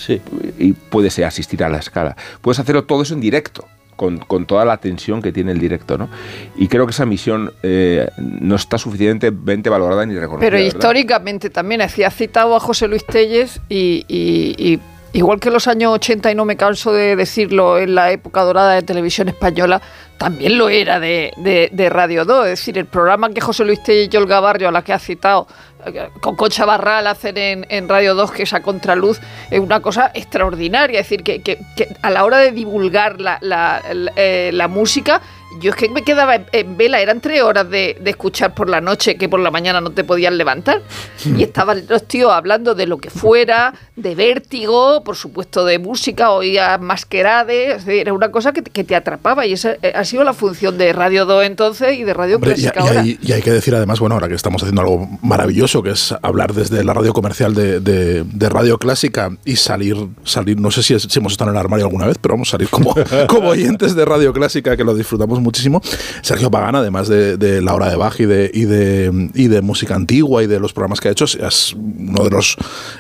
Y 0.59 0.73
puedes 0.73 1.19
eh, 1.19 1.25
asistir 1.25 1.63
a 1.65 1.69
la 1.69 1.79
escala. 1.79 2.17
Puedes 2.41 2.59
hacerlo 2.59 2.85
todo 2.85 3.03
eso 3.03 3.15
en 3.15 3.21
directo. 3.21 3.67
Con, 3.97 4.19
con 4.19 4.45
toda 4.45 4.65
la 4.65 4.79
tensión 4.79 5.23
que 5.23 5.31
tiene 5.31 5.53
el 5.53 5.61
directo, 5.61 5.97
¿no? 5.97 6.09
Y 6.57 6.67
creo 6.67 6.85
que 6.85 6.91
esa 6.91 7.07
misión 7.07 7.53
eh, 7.63 8.09
no 8.19 8.57
está 8.57 8.77
suficientemente 8.77 9.71
valorada 9.71 10.05
ni 10.05 10.15
reconocida. 10.15 10.41
Pero 10.51 10.57
¿verdad? 10.57 10.67
históricamente 10.67 11.49
también 11.49 11.81
hacía 11.81 12.11
citado 12.11 12.57
a 12.57 12.61
José 12.61 12.89
Luis 12.89 13.07
Telles 13.07 13.61
y, 13.69 14.05
y- 14.09 14.57
y 14.59 14.81
igual 15.15 15.41
que 15.41 15.49
en 15.49 15.55
los 15.55 15.67
años 15.69 15.93
80, 15.95 16.31
y 16.31 16.35
no 16.35 16.45
me 16.45 16.57
canso 16.57 16.93
de 16.93 17.17
decirlo, 17.17 17.79
en 17.79 17.95
la 17.95 18.11
época 18.13 18.43
dorada 18.43 18.75
de 18.75 18.83
televisión 18.83 19.29
española, 19.29 19.81
también 20.19 20.59
lo 20.59 20.69
era 20.69 21.01
de, 21.01 21.33
de- 21.39 21.71
de 21.73 21.89
Radio 21.91 22.25
2. 22.25 22.45
Es 22.47 22.59
decir, 22.61 22.77
el 22.79 22.87
programa 22.87 23.31
que 23.31 23.41
José 23.41 23.65
Luis 23.65 23.83
Telles 23.83 24.09
y 24.13 24.17
Olga 24.17 24.41
Barrio, 24.41 24.69
a 24.69 24.73
la 24.73 24.83
que 24.83 24.93
ha 24.93 24.99
citado, 24.99 25.47
eh, 25.87 26.09
con 26.21 26.37
Concha 26.37 26.65
Barral 26.65 27.07
hacen 27.07 27.37
en, 27.37 27.67
en 27.69 27.89
Radio 27.89 28.15
2, 28.15 28.31
que 28.33 28.45
es 28.45 28.53
a 28.53 28.61
contraluz, 28.63 29.21
es 29.51 29.59
una 29.61 29.81
cosa 29.81 30.11
extraordinaria. 30.15 31.01
Es 31.01 31.07
decir, 31.09 31.23
que, 31.25 31.43
que- 31.43 31.59
que 31.77 31.89
a 32.03 32.11
la 32.11 32.25
hora 32.25 32.39
de 32.39 32.53
divulgar 32.53 33.21
la, 33.21 33.39
la- 33.41 33.83
la- 33.93 34.13
eh, 34.17 34.51
la 34.53 34.69
música, 34.69 35.21
yo 35.61 35.71
es 35.71 35.77
que 35.77 35.89
me 35.89 36.03
quedaba 36.03 36.35
en, 36.37 36.47
en 36.53 36.77
vela, 36.77 37.01
eran 37.01 37.21
tres 37.21 37.43
horas 37.43 37.69
de, 37.71 37.97
de 38.01 38.11
escuchar 38.11 38.55
por 38.55 38.69
la 38.69 38.81
noche 38.81 39.17
que 39.17 39.29
por 39.29 39.41
la 39.41 39.51
mañana 39.51 39.81
no 39.81 39.91
te 39.91 40.05
podían 40.05 40.37
levantar. 40.39 40.83
Y 41.25 41.43
estaban 41.43 41.85
los 41.89 42.07
tíos 42.07 42.31
hablando 42.33 42.75
de 42.75 42.87
lo 42.87 42.99
que 42.99 43.09
fuera, 43.11 43.73
de 43.97 44.15
vértigo, 44.15 45.03
por 45.05 45.17
supuesto 45.17 45.65
de 45.65 45.79
música, 45.79 46.31
oía 46.31 46.77
masquerades, 46.79 47.87
era 47.89 48.13
una 48.13 48.31
cosa 48.31 48.53
que 48.53 48.63
te, 48.63 48.71
que 48.71 48.85
te 48.85 48.95
atrapaba 48.97 49.47
y 49.47 49.53
esa 49.55 49.73
eh, 49.83 49.93
ha 49.95 50.05
sido 50.05 50.25
la 50.25 50.33
función 50.33 50.77
de 50.79 50.93
Radio 50.93 51.25
2 51.27 51.45
entonces 51.45 51.97
y 51.99 52.05
de 52.05 52.13
Radio 52.15 52.37
Hombre, 52.37 52.53
y, 52.53 52.55
Clásica 52.55 52.81
y 52.81 52.87
ahora. 52.89 53.01
hay, 53.01 53.19
y 53.23 53.33
hay 53.33 53.43
que 53.43 53.51
decir 53.51 53.75
además, 53.75 54.01
bueno, 54.01 54.15
ahora 54.17 54.29
que 54.29 54.35
estamos 54.35 54.63
haciendo 54.63 54.83
algo 54.83 55.09
maravilloso, 55.23 55.83
que 55.83 55.91
es 55.91 56.15
hablar 56.23 56.53
desde 56.53 56.85
la 56.85 56.93
radio 56.95 57.13
comercial 57.13 57.55
de, 57.55 57.81
de- 57.81 58.25
de 58.25 58.49
radio 58.49 58.79
clásica 58.79 59.31
y 59.45 59.57
salir, 59.57 59.97
salir, 60.25 60.59
no 60.61 60.71
sé 60.71 60.83
si, 60.83 60.95
es- 60.95 61.03
si 61.09 61.19
hemos 61.19 61.33
estado 61.33 61.51
en 61.51 61.57
el 61.57 61.61
armario 61.61 61.87
alguna 61.87 62.07
vez, 62.07 62.19
pero 62.21 62.35
vamos 62.35 62.49
a 62.49 62.53
salir 62.53 62.69
como, 62.69 62.95
como 63.29 63.49
oyentes 63.51 63.95
de 63.95 64.05
radio 64.05 64.33
clásica, 64.33 64.77
que 64.77 64.85
lo 64.85 64.95
disfrutamos 64.95 65.41
muchísimo. 65.45 65.81
Sergio 66.23 66.51
Pagán, 66.51 66.75
además 66.75 67.09
de, 67.09 67.61
La 67.63 67.75
Hora 67.75 67.89
de 67.89 67.97
Bach 67.97 68.19
y 68.19 68.27
de, 68.27 68.51
y, 68.53 68.65
de, 68.65 69.31
y 69.35 69.49
de 69.49 69.63
música 69.63 69.95
antigua 69.95 70.43
y 70.43 70.47
de 70.47 70.59
los 70.59 70.73
programas 70.73 71.01
que 71.01 71.09
ha 71.09 71.13
hecho, 71.13 71.25
es 71.25 71.75
uno 71.75 72.25
de 72.25 72.31
los 72.31 72.57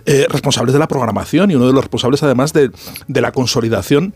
eh, 0.06 0.26
responsables 0.28 0.72
de 0.72 0.78
la 0.78 0.88
programación 0.88 1.50
y 1.50 1.56
uno 1.56 1.66
de 1.66 1.72
los 1.72 1.82
responsables 1.82 2.22
además 2.22 2.52
de, 2.52 2.70
de 3.08 3.20
la 3.20 3.32
consolidación 3.32 4.14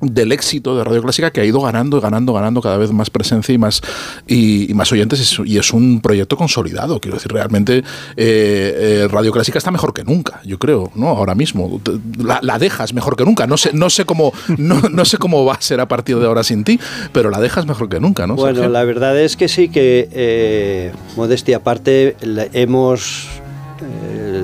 del 0.00 0.32
éxito 0.32 0.76
de 0.76 0.84
Radio 0.84 1.02
Clásica 1.02 1.30
que 1.30 1.40
ha 1.40 1.44
ido 1.44 1.60
ganando, 1.60 2.00
ganando, 2.00 2.32
ganando 2.32 2.60
cada 2.62 2.76
vez 2.78 2.90
más 2.92 3.10
presencia 3.10 3.54
y 3.54 3.58
más 3.58 3.82
y, 4.26 4.70
y 4.70 4.74
más 4.74 4.90
oyentes 4.92 5.20
es- 5.20 5.40
y 5.44 5.58
es 5.58 5.72
un 5.72 6.00
proyecto 6.00 6.36
consolidado. 6.36 7.00
Quiero 7.00 7.16
decir, 7.16 7.32
realmente 7.32 7.78
eh, 7.78 7.84
eh, 8.16 9.08
Radio 9.10 9.32
Clásica 9.32 9.58
está 9.58 9.70
mejor 9.70 9.92
que 9.92 10.04
nunca, 10.04 10.40
yo 10.44 10.58
creo, 10.58 10.90
¿no? 10.94 11.08
Ahora 11.08 11.34
mismo 11.34 11.80
la, 12.18 12.40
la 12.42 12.58
dejas 12.58 12.94
mejor 12.94 13.16
que 13.16 13.24
nunca. 13.24 13.46
No 13.46 13.56
sé, 13.56 13.70
no 13.74 13.90
sé 13.90 14.04
cómo, 14.04 14.32
no, 14.58 14.80
no 14.90 15.04
sé 15.04 15.18
cómo 15.18 15.44
va 15.44 15.54
a 15.54 15.60
ser 15.60 15.80
a 15.80 15.88
partir 15.88 16.18
de 16.18 16.26
ahora 16.26 16.42
sin 16.44 16.64
ti, 16.64 16.80
pero 17.12 17.30
la 17.30 17.40
dejas 17.40 17.66
mejor 17.66 17.88
que 17.88 18.00
nunca, 18.00 18.26
¿no? 18.26 18.36
Bueno, 18.36 18.56
Sergio? 18.56 18.70
la 18.72 18.84
verdad 18.84 19.18
es 19.20 19.36
que 19.36 19.48
sí 19.48 19.68
que, 19.68 20.08
eh, 20.12 20.92
modestia 21.16 21.58
aparte, 21.58 22.16
hemos 22.52 23.28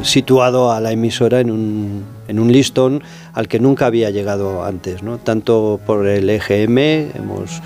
situado 0.02 0.72
a 0.72 0.80
la 0.80 0.92
emisora 0.92 1.40
en 1.40 1.50
un, 1.50 2.02
en 2.28 2.38
un 2.38 2.52
listón 2.52 3.02
al 3.32 3.48
que 3.48 3.58
nunca 3.60 3.86
había 3.86 4.10
llegado 4.10 4.64
antes, 4.64 5.02
¿no? 5.02 5.18
Tanto 5.18 5.80
por 5.86 6.06
el 6.06 6.28
EGM, 6.28 6.78
hemos, 6.78 7.60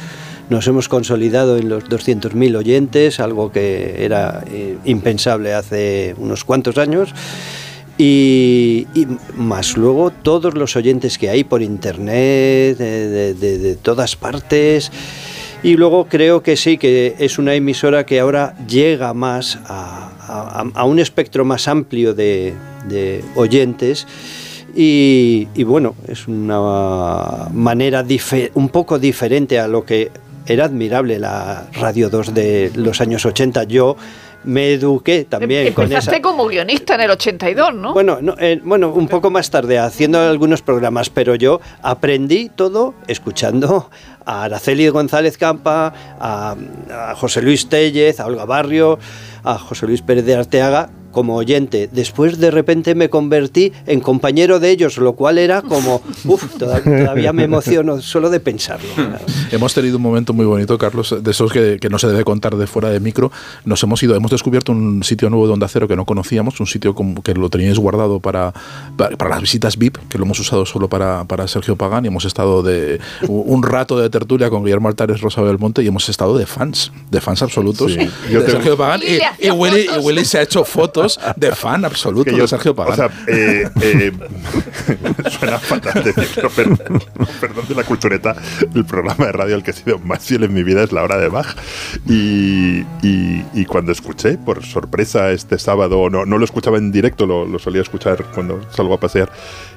nos 0.49 0.67
hemos 0.67 0.89
consolidado 0.89 1.57
en 1.57 1.69
los 1.69 1.85
200.000 1.85 2.57
oyentes, 2.57 3.21
algo 3.21 3.53
que 3.53 4.05
era 4.05 4.43
eh, 4.51 4.77
impensable 4.85 5.55
hace 5.55 6.15
unos 6.19 6.45
cuantos 6.45 6.77
años. 6.79 7.15
Y, 8.03 8.87
más 9.37 9.77
luego 9.77 10.11
todos 10.11 10.55
los 10.55 10.75
oyentes 10.75 11.19
que 11.19 11.29
hay 11.29 11.45
por 11.45 11.61
internet, 11.61 12.79
de, 12.79 13.77
todas 13.83 14.17
partes. 14.17 14.91
Y 15.63 15.77
luego 15.77 16.07
creo 16.07 16.43
que 16.43 16.57
sí, 16.57 16.79
que 16.79 17.15
es 17.19 17.39
una 17.39 17.55
emisora 17.55 18.07
que 18.07 18.19
ahora 18.19 18.55
llega 18.67 19.13
más 19.13 19.59
a, 19.67 20.73
a- 20.75 20.85
un 20.85 20.99
espectro 20.99 21.45
más 21.45 21.69
amplio 21.69 22.15
de 22.15 22.55
oyentes. 23.35 24.07
Y, 24.75 25.49
y 25.55 25.65
bueno, 25.65 25.95
es 26.07 26.29
una 26.29 27.49
manera 27.53 28.05
un 28.55 28.69
poco 28.69 28.99
diferente 28.99 29.59
a 29.59 29.69
lo 29.69 29.85
que 29.85 30.11
era 30.47 30.65
admirable 30.65 31.19
la 31.19 31.69
Radio 31.73 32.11
2 32.11 32.35
de 32.35 32.73
los 32.75 33.01
años 33.01 33.25
80. 33.25 33.65
Yo 33.65 33.97
me 34.45 34.73
eduqué 34.73 35.25
también 35.25 35.73
con 35.73 35.85
esa. 35.87 35.95
Empezaste 35.95 36.23
como 36.23 36.47
guionista 36.47 36.95
en 36.95 37.03
el 37.03 37.11
82, 37.11 37.75
¿no? 37.75 37.93
Bueno, 37.93 38.19
no, 38.21 38.35
eh, 38.39 38.61
bueno, 38.65 38.91
un 38.91 39.09
poco 39.09 39.31
más 39.31 39.51
tarde, 39.51 39.79
haciendo 39.79 40.19
algunos 40.19 40.63
programas, 40.63 41.11
pero 41.11 41.35
yo 41.35 41.61
aprendí 41.83 42.49
todo 42.49 42.95
escuchando 43.07 43.91
a 44.25 44.45
Araceli 44.45 44.89
González 44.89 45.37
Campa, 45.37 45.93
a, 46.19 46.57
a 46.91 47.15
José 47.15 47.43
Luis 47.43 47.69
Tellez, 47.69 48.21
a 48.21 48.27
Olga 48.27 48.45
Barrio, 48.45 48.99
a 49.45 49.59
José 49.59 49.87
Luis 49.87 50.03
Pérez 50.03 50.25
de 50.25 50.35
Arteaga 50.37 50.91
como 51.13 51.37
oyente. 51.37 51.89
Después 51.93 52.39
de 52.39 52.51
repente 52.51 52.95
me 52.95 53.11
convertí 53.11 53.73
en 53.87 54.01
compañero 54.01 54.61
de 54.61 54.71
ellos, 54.71 54.99
lo 54.99 55.13
cual 55.15 55.39
era 55.39 55.63
como, 55.63 56.03
uff, 56.25 56.57
todavía 56.59 57.33
me 57.33 57.45
emociono 57.45 58.01
solo 58.01 58.31
de 58.31 58.41
pensarlo. 58.41 58.89
Hemos 59.51 59.75
tenido 59.75 59.97
un 59.97 60.03
momento 60.03 60.33
muy 60.33 60.47
bonito, 60.47 60.77
Carlos, 60.79 61.15
de 61.23 61.31
esos 61.31 61.53
que, 61.53 61.79
que 61.81 61.89
no 61.89 61.99
se 61.99 62.07
debe 62.09 62.25
contar 62.25 62.57
de 62.57 62.67
fuera 62.67 62.91
de 62.91 63.01
micro. 63.01 63.33
Nos 63.65 63.83
hemos 63.83 64.03
ido, 64.03 64.15
hemos 64.15 64.31
descubierto 64.31 64.73
un 64.73 65.03
sitio 65.03 65.31
nuevo 65.31 65.47
de 65.47 65.53
Onda 65.53 65.69
Cero 65.69 65.89
que 65.89 65.97
no 65.97 66.05
conocíamos, 66.05 66.61
un 66.61 66.67
sitio 66.67 66.95
como 66.95 67.23
que 67.23 67.35
lo 67.35 67.49
teníais 67.51 67.79
guardado 67.79 68.21
para, 68.21 68.53
para, 68.97 69.17
para 69.17 69.31
las 69.31 69.41
visitas 69.41 69.77
VIP, 69.77 69.97
que 70.09 70.19
lo 70.19 70.25
hemos 70.25 70.39
usado 70.41 70.65
solo 70.67 70.89
para, 70.89 71.25
para 71.25 71.49
Sergio 71.49 71.77
Pagán, 71.77 72.05
y 72.05 72.09
hemos 72.09 72.25
estado 72.25 72.63
de 72.63 73.01
un 73.29 73.63
rato 73.63 73.99
de 73.99 74.11
tertulia 74.11 74.51
con 74.51 74.63
Guillermo 74.65 74.89
Altares, 74.89 75.21
Rosa 75.21 75.43
Belmonte, 75.43 75.83
y 75.83 75.87
hemos 75.87 76.09
estado 76.09 76.37
de 76.37 76.47
fans, 76.47 76.93
de 77.11 77.21
fans 77.21 77.43
absolutos 77.43 77.93
Sí. 77.93 77.99
de 77.99 78.11
Yo 78.31 78.41
tengo- 78.43 78.51
Sergio 78.53 78.77
Pagán. 78.77 79.01
Y 79.03 79.21
Y, 79.45 79.49
y 79.49 79.51
Willy, 79.51 79.81
y 79.81 79.87
fotos. 79.87 80.05
Willy 80.05 80.25
se 80.25 80.39
ha 80.39 80.43
hecho 80.43 80.65
fotos 80.65 81.00
de 81.37 81.55
fan 81.55 81.85
absoluto 81.85 82.25
que 82.31 82.37
yo- 82.37 82.43
de 82.43 82.49
Sergio 82.49 82.75
Pagán. 82.75 82.93
O 82.93 82.97
sea, 82.97 83.11
eh, 83.27 83.69
eh, 83.83 84.13
suena 85.31 85.59
fatal 85.59 86.03
decirlo, 86.05 86.51
pero 86.55 86.77
perdón 87.41 87.65
de 87.69 87.75
la 87.75 87.85
cultureta, 87.85 88.35
el 88.75 88.85
programa 88.85 89.27
de 89.27 89.33
radio 89.33 89.55
al 89.55 89.63
que 89.63 89.71
he 89.71 89.75
sido 89.75 89.99
más 89.99 90.25
fiel 90.25 90.45
en 90.45 90.53
mi 90.55 90.63
vida 90.63 90.83
es 90.83 90.93
La 90.93 91.03
Hora 91.03 91.19
de 91.19 91.29
Bach. 91.29 91.57
Y, 92.07 92.81
y- 93.03 93.45
y 93.55 93.65
cuando 93.67 93.93
escuché, 93.93 94.39
por 94.39 94.65
sorpresa, 94.65 95.31
este 95.31 95.59
sábado, 95.59 96.09
no, 96.11 96.25
no 96.25 96.39
lo 96.39 96.45
escuchaba 96.45 96.79
en 96.79 96.93
directo, 96.93 97.27
lo, 97.27 97.45
lo 97.45 97.59
solía 97.59 97.83
escuchar 97.83 98.25
cuando 98.35 98.61
salgo 98.73 98.95
a 98.95 99.01
pasear, 99.01 99.31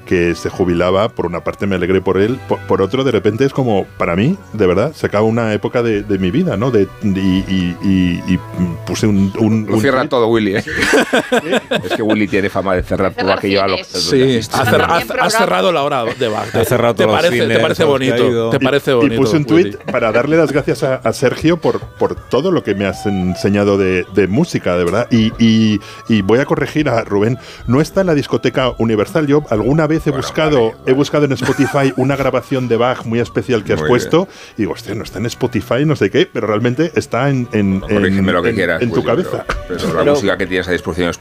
que 0.06 0.36
se 0.36 0.50
jubilaba, 0.50 1.10
por 1.10 1.26
una 1.26 1.44
parte 1.44 1.66
me 1.68 1.76
alegré 1.76 2.02
por 2.02 2.18
él, 2.18 2.40
por, 2.48 2.60
por 2.60 2.82
otro 2.82 3.04
de 3.04 3.12
repente 3.12 3.46
es 3.46 3.54
como, 3.54 3.86
para 3.98 4.16
mí, 4.16 4.38
de 4.54 4.68
verdad, 4.68 4.94
se 4.94 5.06
acaba 5.08 5.24
una 5.26 5.54
época 5.54 5.82
de, 5.84 6.04
de 6.04 6.18
mi 6.18 6.32
vida, 6.32 6.58
¿no? 6.58 6.72
De, 6.72 6.88
y, 7.04 7.08
y- 7.10 7.78
y- 7.84 8.34
y 8.34 8.40
puse 8.86 9.08
un... 9.08 9.32
un- 9.40 9.66
Lo 9.68 9.76
un 9.76 9.82
cierra 9.82 10.00
tuit 10.02 10.10
todo 10.10 10.28
Willy, 10.28 10.56
¿eh? 10.58 10.64
es 11.84 11.94
que 11.96 12.02
Willy 12.02 12.28
tiene 12.28 12.50
fama 12.50 12.76
de 12.76 12.84
cerrar 12.84 13.14
todo 13.14 13.32
aquello 13.32 13.64
a 13.64 13.68
lo. 13.68 13.78
Sí, 13.84 14.38
has- 14.38 14.50
has 14.54 14.70
programa. 14.70 15.30
cerrado 15.30 15.72
la 15.72 15.84
hora 15.84 16.06
de 16.06 16.28
Bach. 16.28 16.54
Has 16.56 16.68
cerrado 16.68 16.96
¿Te 16.96 17.06
parece, 17.06 17.32
cines 17.42 17.48
te 17.58 17.60
parece 17.62 17.84
ha 17.84 17.86
bonito. 17.86 18.50
Te 18.50 18.60
parece 18.60 18.92
y, 18.92 18.94
bonito. 18.96 19.14
y 19.14 19.18
puse 19.18 19.38
un 19.38 19.46
Willy. 19.50 19.72
tuit 19.72 19.92
para 19.92 20.12
darle 20.12 20.38
las 20.38 20.52
gracias 20.52 20.84
a, 20.84 20.96
a 20.96 21.14
Sergio 21.14 21.58
por, 21.58 21.80
por 21.80 22.16
todo 22.16 22.52
lo 22.52 22.64
que 22.64 22.76
me 22.76 22.86
has 22.86 23.06
enseñado 23.06 23.78
de, 23.78 24.06
de 24.14 24.28
música, 24.28 24.76
de 24.78 24.84
verdad. 24.84 25.08
Y, 25.12 25.32
y- 25.40 25.80
y 26.10 26.22
voy 26.22 26.40
a 26.40 26.46
corregir 26.46 26.90
a 26.90 27.04
Rubén. 27.04 27.38
No 27.68 27.82
está 27.82 28.02
en 28.02 28.08
la 28.08 28.16
discoteca 28.16 28.72
Universal. 28.78 29.28
Yo 29.28 29.44
alguna 29.50 29.88
vez 29.88 29.93
he 29.98 30.12
Bueno, 30.12 30.18
buscado, 30.18 30.72
vale, 30.72 30.76
he 30.88 30.94
buscado 30.94 31.26
en 31.26 31.32
Spotify 31.34 31.94
una 31.98 32.16
grabación 32.16 32.68
de 32.68 32.78
Bach 32.78 33.06
muy 33.06 33.20
especial 33.20 33.64
que 33.64 33.74
has 33.74 33.80
Muy 33.82 33.90
puesto. 33.90 34.28
Y 34.58 34.62
digo, 34.64 34.74
hostia, 34.74 34.96
no 34.96 35.04
está 35.04 35.20
en 35.20 35.26
Spotify, 35.28 35.86
no 35.86 35.96
sé 35.96 36.10
qué, 36.10 36.28
pero 36.32 36.48
realmente 36.48 36.92
está 36.96 37.30
en, 37.30 37.48
en, 37.54 37.84
en- 37.90 38.26
lo 38.26 38.42
que 38.42 38.50
en- 38.50 38.56
quieras. 38.56 38.82
en 38.82 38.92
tu 38.92 39.04
cabeza. 39.04 39.46
Pero, 39.68 39.80
pero 39.80 39.94
la 39.94 40.00
Pero- 40.00 40.12
música 40.14 40.38
que 40.38 40.48
tienes 40.48 40.68
a 40.68 40.72
disposición 40.72 41.12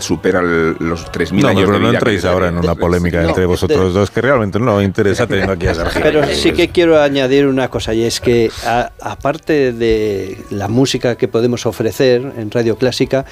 supera 0.00 0.40
el- 0.40 0.76
los 0.80 1.06
3.000 1.10 1.42
No, 1.42 1.48
años 1.48 1.62
pero 1.62 1.72
de 1.74 1.78
no 1.80 1.88
vida 1.88 1.98
entréis 1.98 2.24
ahora 2.24 2.48
en 2.48 2.58
una 2.58 2.74
polémica 2.74 3.22
No, 3.22 3.28
entre 3.28 3.42
de- 3.42 3.46
vosotros 3.46 3.94
dos, 3.94 4.10
que 4.10 4.20
realmente 4.20 4.58
no 4.58 4.80
interesa 4.82 5.26
teniendo 5.26 5.52
aquí 5.52 5.66
a 5.66 5.74
Sergio. 5.74 6.00
Pero 6.02 6.26
sí 6.26 6.52
que 6.52 6.68
quiero 6.68 7.00
añadir 7.00 7.46
una 7.46 7.68
cosa 7.68 7.94
y 7.94 8.04
es 8.04 8.20
que 8.20 8.50
aparte 9.00 9.72
de 9.72 10.38
la 10.50 10.68
música 10.68 11.16
que 11.16 11.28
podemos 11.28 11.66
ofrecer 11.66 12.20
en 12.36 12.50
Radio 12.50 12.76
Clásica, 12.76 13.24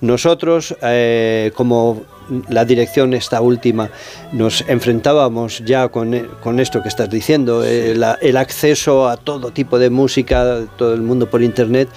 nosotros 0.00 0.74
eh, 0.82 1.52
como 1.54 2.02
la 2.48 2.64
dirección 2.64 3.14
esta 3.14 3.40
última 3.40 3.90
nos 4.32 4.64
enfrentábamos 4.68 5.62
ya 5.64 5.88
con, 5.88 6.14
e- 6.14 6.26
con 6.42 6.60
esto 6.60 6.82
que 6.82 6.88
estás 6.88 7.08
diciendo, 7.10 7.64
eh, 7.64 7.94
la- 7.94 8.18
el 8.20 8.36
acceso 8.36 9.08
a 9.08 9.16
todo 9.16 9.50
tipo 9.50 9.78
de 9.78 9.90
música, 9.90 10.60
todo 10.76 10.94
el 10.94 11.02
mundo 11.02 11.28
por 11.30 11.42
internet, 11.42 11.88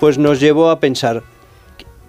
pues 0.00 0.18
nos 0.18 0.40
llevó 0.40 0.70
a 0.70 0.80
pensar 0.80 1.22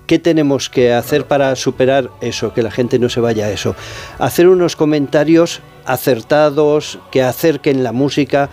¿Qué 0.08 0.20
tenemos 0.20 0.70
que 0.70 0.94
hacer 0.94 1.26
para 1.26 1.56
superar 1.56 2.12
eso, 2.22 2.54
que 2.54 2.62
la 2.62 2.70
gente 2.70 3.00
no 3.00 3.10
se 3.10 3.20
vaya 3.22 3.48
a 3.48 3.50
eso? 3.50 3.76
Hacer 4.20 4.48
unos 4.48 4.76
comentarios 4.76 5.62
acertados, 5.86 7.00
que 7.12 7.22
acerquen 7.22 7.84
la 7.84 7.92
música, 7.92 8.50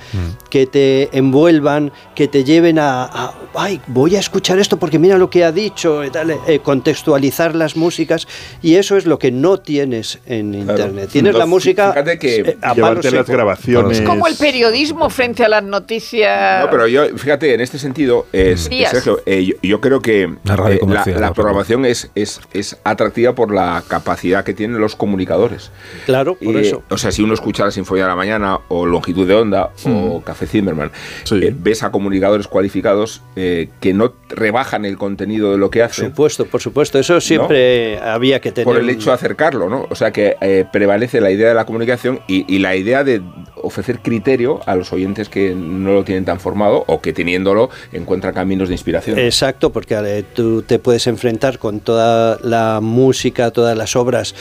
que 0.51 0.66
te 0.66 1.16
envuelvan, 1.16 1.92
que 2.14 2.29
te 2.29 2.45
lleven 2.45 2.79
a, 2.79 3.05
a, 3.05 3.35
ay, 3.55 3.81
voy 3.87 4.16
a 4.16 4.21
escuchar 4.21 4.59
esto 4.59 4.79
porque 4.79 4.99
mira 4.99 5.18
lo 5.18 5.31
que 5.31 5.45
ha 5.45 5.53
dicho, 5.53 6.05
y 6.05 6.11
tal, 6.11 6.31
eh, 6.31 6.61
contextualizar 6.62 7.55
las 7.55 7.77
músicas, 7.77 8.27
y 8.62 8.77
eso 8.77 8.97
es 8.97 9.07
lo 9.07 9.18
que 9.18 9.31
no 9.31 9.59
tienes 9.59 10.18
en 10.27 10.55
Internet. 10.55 11.11
Tienes 11.12 11.35
la 11.35 11.47
música 11.47 11.90
fíjate 11.92 12.18
que 12.18 12.37
eh, 12.40 12.57
a 12.61 12.68
palo 12.75 12.75
Llevarte 12.75 13.11
las 13.11 13.27
grabaciones. 13.29 14.01
Es 14.01 14.07
como 14.07 14.27
el 14.27 14.35
periodismo 14.37 15.09
frente 15.11 15.45
a 15.45 15.49
las 15.49 15.62
noticias. 15.62 16.64
No, 16.64 16.71
pero 16.71 16.87
yo, 16.87 17.16
fíjate, 17.16 17.55
en 17.55 17.61
este 17.61 17.79
sentido, 17.79 18.27
es, 18.33 18.68
Días. 18.68 18.90
Sergio, 18.90 19.21
eh, 19.27 19.45
yo, 19.45 19.55
yo 19.62 19.81
creo 19.81 20.01
que 20.01 20.35
La 20.45 20.71
eh, 20.71 21.33
programación 21.35 21.85
es, 21.85 22.11
es, 22.14 22.40
es 22.53 22.77
atractiva 22.85 23.35
por 23.35 23.53
la 23.55 23.83
capacidad 23.87 24.45
que 24.45 24.55
tienen 24.55 24.81
los 24.81 24.97
comunicadores. 24.97 25.71
Claro, 26.07 26.35
por 26.35 26.57
Eh, 26.57 26.61
eso. 26.61 26.83
O 26.90 26.99
sea, 26.99 27.11
si 27.12 27.21
uno 27.22 27.35
escucha 27.35 27.64
la 27.64 27.70
Sinfonía 27.70 28.04
de 28.04 28.11
la 28.11 28.16
Mañana 28.16 28.58
o 28.68 28.87
Longitud 28.87 29.26
de 29.26 29.35
Onda 29.35 29.70
o 29.87 30.20
Café 30.22 30.46
Zimmerman, 30.46 30.90
Sí. 31.24 31.37
eh, 31.42 31.54
ves 31.56 31.82
a 31.82 31.90
comunicadores 31.90 32.46
cualificados 32.48 33.22
eh, 33.37 33.68
que 33.80 33.92
no 33.94 34.12
rebajan 34.28 34.85
el 34.85 34.96
contenido 34.98 35.52
de 35.52 35.58
lo 35.58 35.70
que 35.70 35.80
Por 35.80 35.87
hacen 35.90 36.06
supuesto, 36.11 36.46
por 36.46 36.61
supuesto, 36.61 36.98
eso 36.98 37.20
siempre 37.20 37.98
había 38.00 38.40
que 38.40 38.52
tener. 38.52 38.64
por 38.66 38.78
el 38.78 38.88
hecho 38.90 39.11
de 39.11 39.14
acercarlo, 39.14 39.68
¿no? 39.68 39.87
O 39.90 39.94
sea 39.94 40.11
que 40.12 40.37
eh, 40.40 40.64
prevalece 40.72 41.20
la 41.20 41.30
idea 41.30 41.48
de 41.48 41.54
la 41.54 41.64
comunicación 41.66 42.20
y, 42.28 42.44
y 42.54 42.58
la 42.58 42.76
idea 42.76 43.04
de 43.04 43.22
ofrecer 43.56 44.00
criterio 44.00 44.61
a 44.66 44.74
los 44.74 44.92
oyentes 44.92 45.28
que 45.28 45.54
no 45.54 45.92
lo 45.92 46.04
tienen 46.04 46.24
tan 46.24 46.40
formado 46.40 46.85
o 46.87 47.00
que 47.00 47.12
teniéndolo 47.12 47.70
encuentran 47.92 48.35
caminos 48.35 48.68
de 48.68 48.74
inspiración. 48.74 49.18
Exacto, 49.18 49.70
porque 49.72 50.24
tú 50.35 50.62
te 50.62 50.78
puedes 50.78 51.06
enfrentar 51.06 51.58
con 51.58 51.80
toda 51.80 52.38
la 52.42 52.80
música, 52.82 53.50
todas 53.50 53.76
las 53.76 53.94
obras 53.96 54.35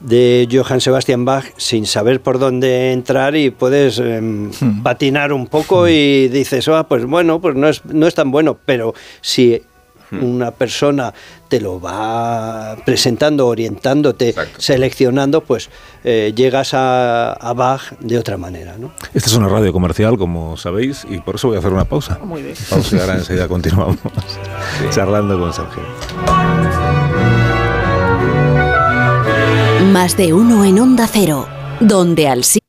de 0.00 0.48
Johann 0.50 0.80
Sebastian 0.80 1.24
Bach 1.24 1.44
sin 1.56 1.86
saber 1.86 2.20
por 2.20 2.38
dónde 2.38 2.92
entrar 2.92 3.36
y 3.36 3.50
puedes 3.50 3.98
em, 3.98 4.50
patinar 4.82 5.32
un 5.32 5.46
poco 5.46 5.88
y 5.88 6.28
dices, 6.28 6.68
ah, 6.68 6.86
pues 6.88 7.04
bueno, 7.04 7.40
pues 7.40 7.54
no 7.54 7.68
es, 7.68 7.84
no 7.84 8.06
es 8.06 8.14
tan 8.14 8.30
bueno, 8.30 8.58
pero 8.64 8.94
si 9.20 9.62
una 10.12 10.50
persona 10.50 11.12
te 11.48 11.60
lo 11.60 11.80
va 11.80 12.76
presentando, 12.84 13.46
orientándote, 13.46 14.34
seleccionando, 14.58 15.42
pues 15.42 15.70
eh, 16.04 16.32
llegas 16.34 16.74
a, 16.74 17.32
a 17.32 17.52
Bach 17.52 17.92
de 18.00 18.18
otra 18.18 18.36
manera. 18.36 18.76
¿no? 18.78 18.92
Esta 19.14 19.28
es 19.28 19.36
una 19.36 19.48
radio 19.48 19.72
comercial, 19.72 20.16
como 20.18 20.56
sabéis, 20.56 21.06
y 21.08 21.18
por 21.18 21.36
eso 21.36 21.48
voy 21.48 21.56
a 21.56 21.60
hacer 21.60 21.72
una 21.72 21.84
pausa. 21.84 22.18
Muy 22.24 22.42
bien. 22.42 22.54
Pausa 22.68 22.96
y 22.96 23.00
ahora 23.00 23.14
enseguida 23.14 23.48
continuamos 23.48 23.98
charlando 24.90 25.38
con 25.38 25.52
Sergio. 25.52 25.82
Más 29.90 30.16
de 30.16 30.32
uno 30.32 30.64
en 30.64 30.78
Onda 30.78 31.08
Cero, 31.08 31.48
donde 31.80 32.28
Alsina. 32.28 32.59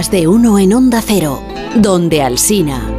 Más 0.00 0.10
de 0.10 0.26
uno 0.26 0.58
en 0.58 0.72
Onda 0.72 1.02
Cero, 1.02 1.42
donde 1.74 2.22
Alsina. 2.22 2.90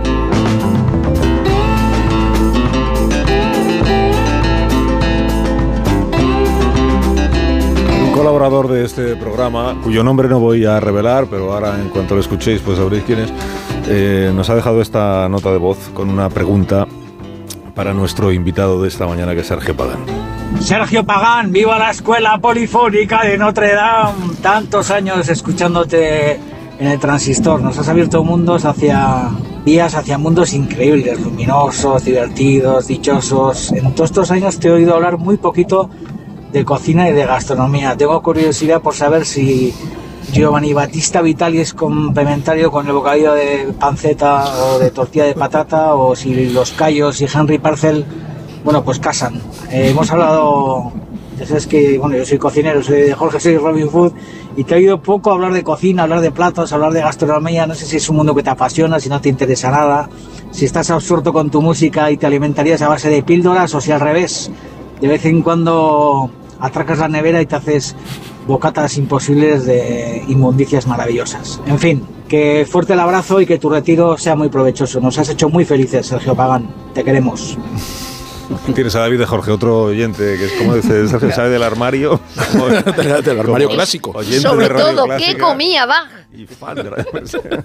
Un 8.03 8.11
colaborador 8.13 8.67
de 8.67 8.85
este 8.85 9.15
programa, 9.15 9.81
cuyo 9.81 10.03
nombre 10.03 10.29
no 10.29 10.39
voy 10.39 10.65
a 10.65 10.79
revelar, 10.79 11.25
pero 11.25 11.51
ahora 11.51 11.81
en 11.81 11.89
cuanto 11.89 12.13
lo 12.13 12.21
escuchéis 12.21 12.61
pues 12.61 12.77
sabréis 12.77 13.03
quién 13.05 13.17
es, 13.17 13.33
eh, 13.87 14.31
nos 14.35 14.51
ha 14.51 14.55
dejado 14.55 14.79
esta 14.79 15.27
nota 15.27 15.51
de 15.51 15.57
voz 15.57 15.89
con 15.95 16.07
una 16.07 16.29
pregunta 16.29 16.85
para 17.73 17.95
nuestro 17.95 18.31
invitado 18.31 18.79
de 18.79 18.89
esta 18.89 19.07
mañana, 19.07 19.33
que 19.33 19.41
es 19.41 19.47
Sergio 19.47 19.75
Pagán. 19.75 20.05
Sergio 20.59 21.03
Pagán, 21.03 21.51
viva 21.51 21.79
la 21.79 21.89
escuela 21.89 22.37
polifónica 22.37 23.23
de 23.23 23.39
Notre 23.39 23.73
Dame. 23.73 24.35
Tantos 24.43 24.91
años 24.91 25.27
escuchándote 25.29 26.50
en 26.81 26.87
el 26.87 26.99
transistor. 26.99 27.61
Nos 27.61 27.77
has 27.77 27.87
abierto 27.89 28.23
mundos 28.23 28.65
hacia 28.65 29.29
vías, 29.63 29.93
hacia 29.93 30.17
mundos 30.17 30.51
increíbles, 30.53 31.21
luminosos, 31.21 32.03
divertidos, 32.03 32.87
dichosos. 32.87 33.71
En 33.71 33.93
todos 33.93 34.09
estos 34.09 34.31
años 34.31 34.59
te 34.59 34.67
he 34.67 34.71
oído 34.71 34.95
hablar 34.95 35.19
muy 35.19 35.37
poquito 35.37 35.91
de 36.51 36.65
cocina 36.65 37.07
y 37.07 37.13
de 37.13 37.23
gastronomía. 37.27 37.95
Tengo 37.95 38.19
curiosidad 38.23 38.81
por 38.81 38.95
saber 38.95 39.27
si 39.27 39.75
Giovanni 40.33 40.73
Battista 40.73 41.21
Vitali 41.21 41.59
es 41.59 41.75
complementario 41.75 42.71
con 42.71 42.87
el 42.87 42.93
bocadillo 42.93 43.33
de 43.33 43.71
panceta 43.79 44.45
o 44.65 44.79
de 44.79 44.89
tortilla 44.89 45.25
de 45.25 45.35
patata 45.35 45.93
o 45.93 46.15
si 46.15 46.49
los 46.49 46.71
Callos 46.71 47.21
y 47.21 47.27
Henry 47.31 47.59
Parcel, 47.59 48.03
bueno, 48.63 48.83
pues 48.83 48.97
casan. 48.97 49.35
Eh, 49.69 49.89
hemos 49.89 50.09
hablado, 50.09 50.91
ya 51.37 51.45
sabes 51.45 51.67
que, 51.67 51.99
bueno, 51.99 52.17
yo 52.17 52.25
soy 52.25 52.39
cocinero, 52.39 52.81
soy 52.81 53.01
de 53.03 53.13
Jorge, 53.13 53.39
soy 53.39 53.57
Robin 53.57 53.87
Food 53.87 54.13
y 54.55 54.63
te 54.63 54.73
he 54.73 54.77
oído 54.77 55.01
poco 55.01 55.31
hablar 55.31 55.53
de 55.53 55.63
cocina, 55.63 56.03
hablar 56.03 56.21
de 56.21 56.31
platos, 56.31 56.73
hablar 56.73 56.93
de 56.93 57.01
gastronomía. 57.01 57.67
No 57.67 57.75
sé 57.75 57.85
si 57.85 57.97
es 57.97 58.09
un 58.09 58.17
mundo 58.17 58.35
que 58.35 58.43
te 58.43 58.49
apasiona, 58.49 58.99
si 58.99 59.09
no 59.09 59.21
te 59.21 59.29
interesa 59.29 59.71
nada, 59.71 60.09
si 60.51 60.65
estás 60.65 60.89
absorto 60.89 61.31
con 61.33 61.49
tu 61.49 61.61
música 61.61 62.11
y 62.11 62.17
te 62.17 62.25
alimentarías 62.25 62.81
a 62.81 62.87
base 62.87 63.09
de 63.09 63.23
píldoras 63.23 63.73
o 63.75 63.81
si 63.81 63.91
al 63.91 63.99
revés, 63.99 64.51
de 64.99 65.07
vez 65.07 65.25
en 65.25 65.41
cuando 65.41 66.29
atracas 66.59 66.99
la 66.99 67.07
nevera 67.07 67.41
y 67.41 67.45
te 67.45 67.55
haces 67.55 67.95
bocatas 68.47 68.97
imposibles 68.97 69.65
de 69.65 70.23
inmundicias 70.27 70.87
maravillosas. 70.87 71.61
En 71.65 71.79
fin, 71.79 72.03
que 72.27 72.67
fuerte 72.69 72.93
el 72.93 72.99
abrazo 72.99 73.41
y 73.41 73.45
que 73.45 73.57
tu 73.57 73.69
retiro 73.69 74.17
sea 74.17 74.35
muy 74.35 74.49
provechoso. 74.49 74.99
Nos 74.99 75.17
has 75.17 75.29
hecho 75.29 75.49
muy 75.49 75.65
felices, 75.65 76.07
Sergio 76.07 76.35
Pagán. 76.35 76.67
Te 76.93 77.03
queremos. 77.03 77.57
Tienes 78.73 78.95
a 78.95 78.99
David 78.99 79.19
de 79.19 79.25
Jorge, 79.25 79.51
otro 79.51 79.83
oyente, 79.83 80.37
que 80.37 80.45
es 80.45 80.51
como 80.53 80.75
dice 80.75 81.07
Sergio, 81.07 81.31
sabe 81.31 81.49
del 81.49 81.63
armario. 81.63 82.19
del 83.23 83.39
armario 83.39 83.69
clásico. 83.69 84.13
Sobre 84.23 84.69
todo, 84.69 85.07
¿qué 85.17 85.37
comía 85.37 85.85
Bach? 85.85 86.20
Y 86.33 86.45
fan 86.45 86.75
de 86.75 86.83
Radio 86.83 87.05
Clásica. 87.11 87.63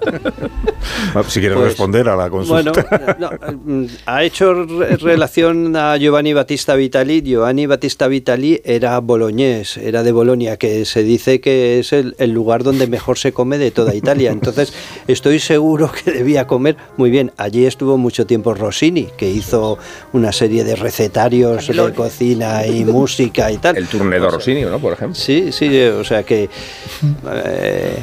si 1.29 1.39
quieres 1.41 1.57
Pues, 1.57 1.69
responder 1.69 2.09
a 2.09 2.17
la 2.17 2.29
Bueno, 2.29 2.73
consulta. 2.73 3.17
no, 3.21 3.31
mm, 3.65 3.87
ha 4.07 4.25
hecho 4.25 4.55
re- 4.65 4.97
relación 4.97 5.77
a 5.77 5.97
Giovanni 5.97 6.33
Battista 6.33 6.75
Vitali. 6.75 7.23
Giovanni 7.23 7.67
Battista 7.67 8.09
Vitali 8.09 8.61
era 8.65 8.99
boloñés, 8.99 9.77
era 9.77 10.03
de 10.03 10.11
Bolonia, 10.11 10.57
que 10.57 10.85
se 10.85 11.05
dice 11.05 11.41
que 11.41 11.79
es 11.79 11.93
el, 11.93 12.17
el 12.19 12.33
lugar 12.33 12.65
donde 12.65 12.89
mejor 12.89 13.19
se 13.19 13.33
come 13.33 13.57
de 13.59 13.71
toda 13.71 13.95
Italia. 13.95 14.33
Entonces, 14.33 14.73
estoy 15.07 15.39
seguro 15.39 15.93
que 15.93 16.11
debía 16.11 16.49
comer 16.49 16.77
muy 16.97 17.11
bien. 17.11 17.31
Allí 17.37 17.67
estuvo 17.67 17.97
mucho 17.97 18.27
tiempo 18.27 18.53
Rossini, 18.53 19.07
que 19.17 19.31
hizo 19.31 19.79
una 20.13 20.33
serie 20.33 20.65
de 20.65 20.75
recetarios 20.75 21.69
de 21.69 21.93
cocina 21.95 22.67
y 22.67 22.85
música 22.85 23.53
y 23.53 23.59
tal. 23.59 23.77
El 23.77 23.87
turnedor 23.87 24.33
Rossini, 24.33 24.63
¿no? 24.63 24.81
Por 24.81 24.95
ejemplo. 24.95 25.15
Sí, 25.15 25.53
sí, 25.53 25.83
o 25.85 26.03
sea 26.03 26.25
que... 26.25 26.49
eh, 27.33 27.99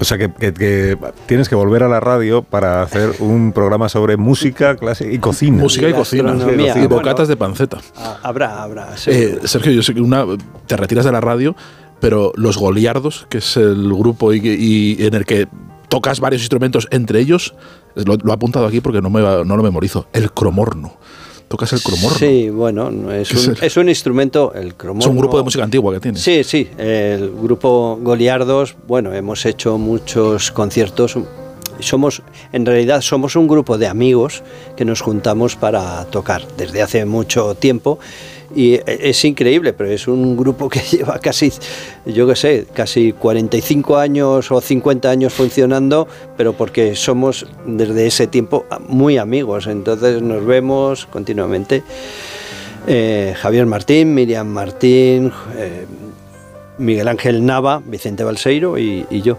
O 0.00 0.04
sea, 0.04 0.16
que, 0.16 0.30
que- 0.32 0.54
que 0.54 0.98
tienes 1.26 1.48
que 1.48 1.54
volver 1.54 1.82
a 1.82 1.88
la 1.88 2.00
radio 2.00 2.42
para 2.42 2.82
hacer 2.82 3.12
un 3.20 3.52
programa 3.52 3.88
sobre 3.90 4.16
música, 4.16 4.76
clase 4.76 5.12
y 5.12 5.18
cocina. 5.18 5.58
Música 5.62 5.88
y 5.88 5.92
cocina. 5.92 6.32
Y 6.34 6.44
bueno. 6.72 6.88
bocatas 6.88 7.28
de 7.28 7.36
panceta. 7.36 7.78
ah, 7.96 8.18
habrá, 8.22 8.62
habrá. 8.62 8.88
Eh. 9.06 9.40
Sergio, 9.44 9.72
yo 9.72 9.82
sé 9.82 9.94
que 9.94 10.00
una, 10.00 10.24
te 10.66 10.76
retiras 10.76 11.04
de 11.04 11.12
la 11.12 11.20
radio, 11.20 11.54
pero 12.00 12.32
Los 12.36 12.56
Goliardos, 12.56 13.26
que 13.28 13.38
es 13.38 13.56
el 13.58 13.92
grupo 13.92 14.32
y, 14.32 14.96
en 15.00 15.12
el 15.14 15.26
que 15.26 15.48
tocas 15.88 16.18
varios 16.20 16.40
instrumentos, 16.42 16.88
entre 16.90 17.20
ellos, 17.20 17.54
lo, 17.94 18.16
lo 18.16 18.30
he 18.30 18.34
apuntado 18.34 18.66
aquí 18.66 18.80
porque 18.80 19.02
no, 19.02 19.10
me, 19.10 19.20
va- 19.20 19.44
no 19.44 19.56
lo 19.56 19.62
memorizo, 19.62 20.06
el 20.14 20.32
cromorno. 20.32 20.94
Tocas 21.50 21.72
el 21.72 21.82
cromorno. 21.82 22.16
Sí, 22.16 22.48
bueno, 22.48 22.92
no, 22.92 23.12
es 23.12 23.28
¿Qué 23.28 23.34
es 23.34 23.48
un, 23.48 23.56
es 23.60 23.76
un 23.76 23.88
instrumento, 23.88 24.52
el 24.54 24.76
cromorno. 24.76 25.00
Es 25.00 25.06
un 25.08 25.18
grupo 25.18 25.36
de 25.36 25.42
música 25.42 25.64
antigua 25.64 25.92
que 25.92 25.98
tienes. 25.98 26.22
Sí, 26.22 26.44
sí, 26.44 26.70
el 26.78 27.28
grupo 27.42 27.98
Goliardos, 28.00 28.76
bueno, 28.86 29.12
hemos 29.12 29.44
hecho 29.44 29.76
muchos 29.76 30.52
conciertos. 30.52 31.18
Somos, 31.80 32.22
en 32.52 32.66
realidad, 32.66 33.00
somos 33.00 33.34
un 33.34 33.48
grupo 33.48 33.78
de 33.78 33.88
amigos 33.88 34.44
que 34.76 34.84
nos 34.84 35.00
juntamos 35.00 35.56
para 35.56 36.04
tocar 36.04 36.46
desde 36.56 36.82
hace 36.82 37.04
mucho 37.04 37.56
tiempo 37.56 37.98
y 38.54 38.80
es 38.86 39.24
increíble, 39.24 39.72
pero 39.72 39.90
es 39.90 40.08
un 40.08 40.36
grupo 40.36 40.68
que 40.68 40.80
lleva 40.90 41.18
casi, 41.18 41.52
yo 42.06 42.26
qué 42.26 42.36
sé, 42.36 42.66
casi 42.72 43.12
45 43.12 43.96
años 43.96 44.50
o 44.50 44.60
50 44.60 45.10
años 45.10 45.32
funcionando, 45.32 46.08
pero 46.36 46.52
porque 46.52 46.96
somos 46.96 47.46
desde 47.66 48.06
ese 48.06 48.26
tiempo 48.26 48.66
muy 48.88 49.18
amigos, 49.18 49.66
entonces 49.66 50.22
nos 50.22 50.44
vemos 50.44 51.06
continuamente. 51.06 51.82
Eh, 52.86 53.34
Javier 53.36 53.66
Martín, 53.66 54.14
Miriam 54.14 54.46
Martín, 54.46 55.30
eh, 55.56 55.84
Miguel 56.80 57.08
Ángel 57.08 57.44
Nava, 57.44 57.82
Vicente 57.84 58.24
Balseiro 58.24 58.78
y, 58.78 59.06
y 59.10 59.22
yo. 59.22 59.38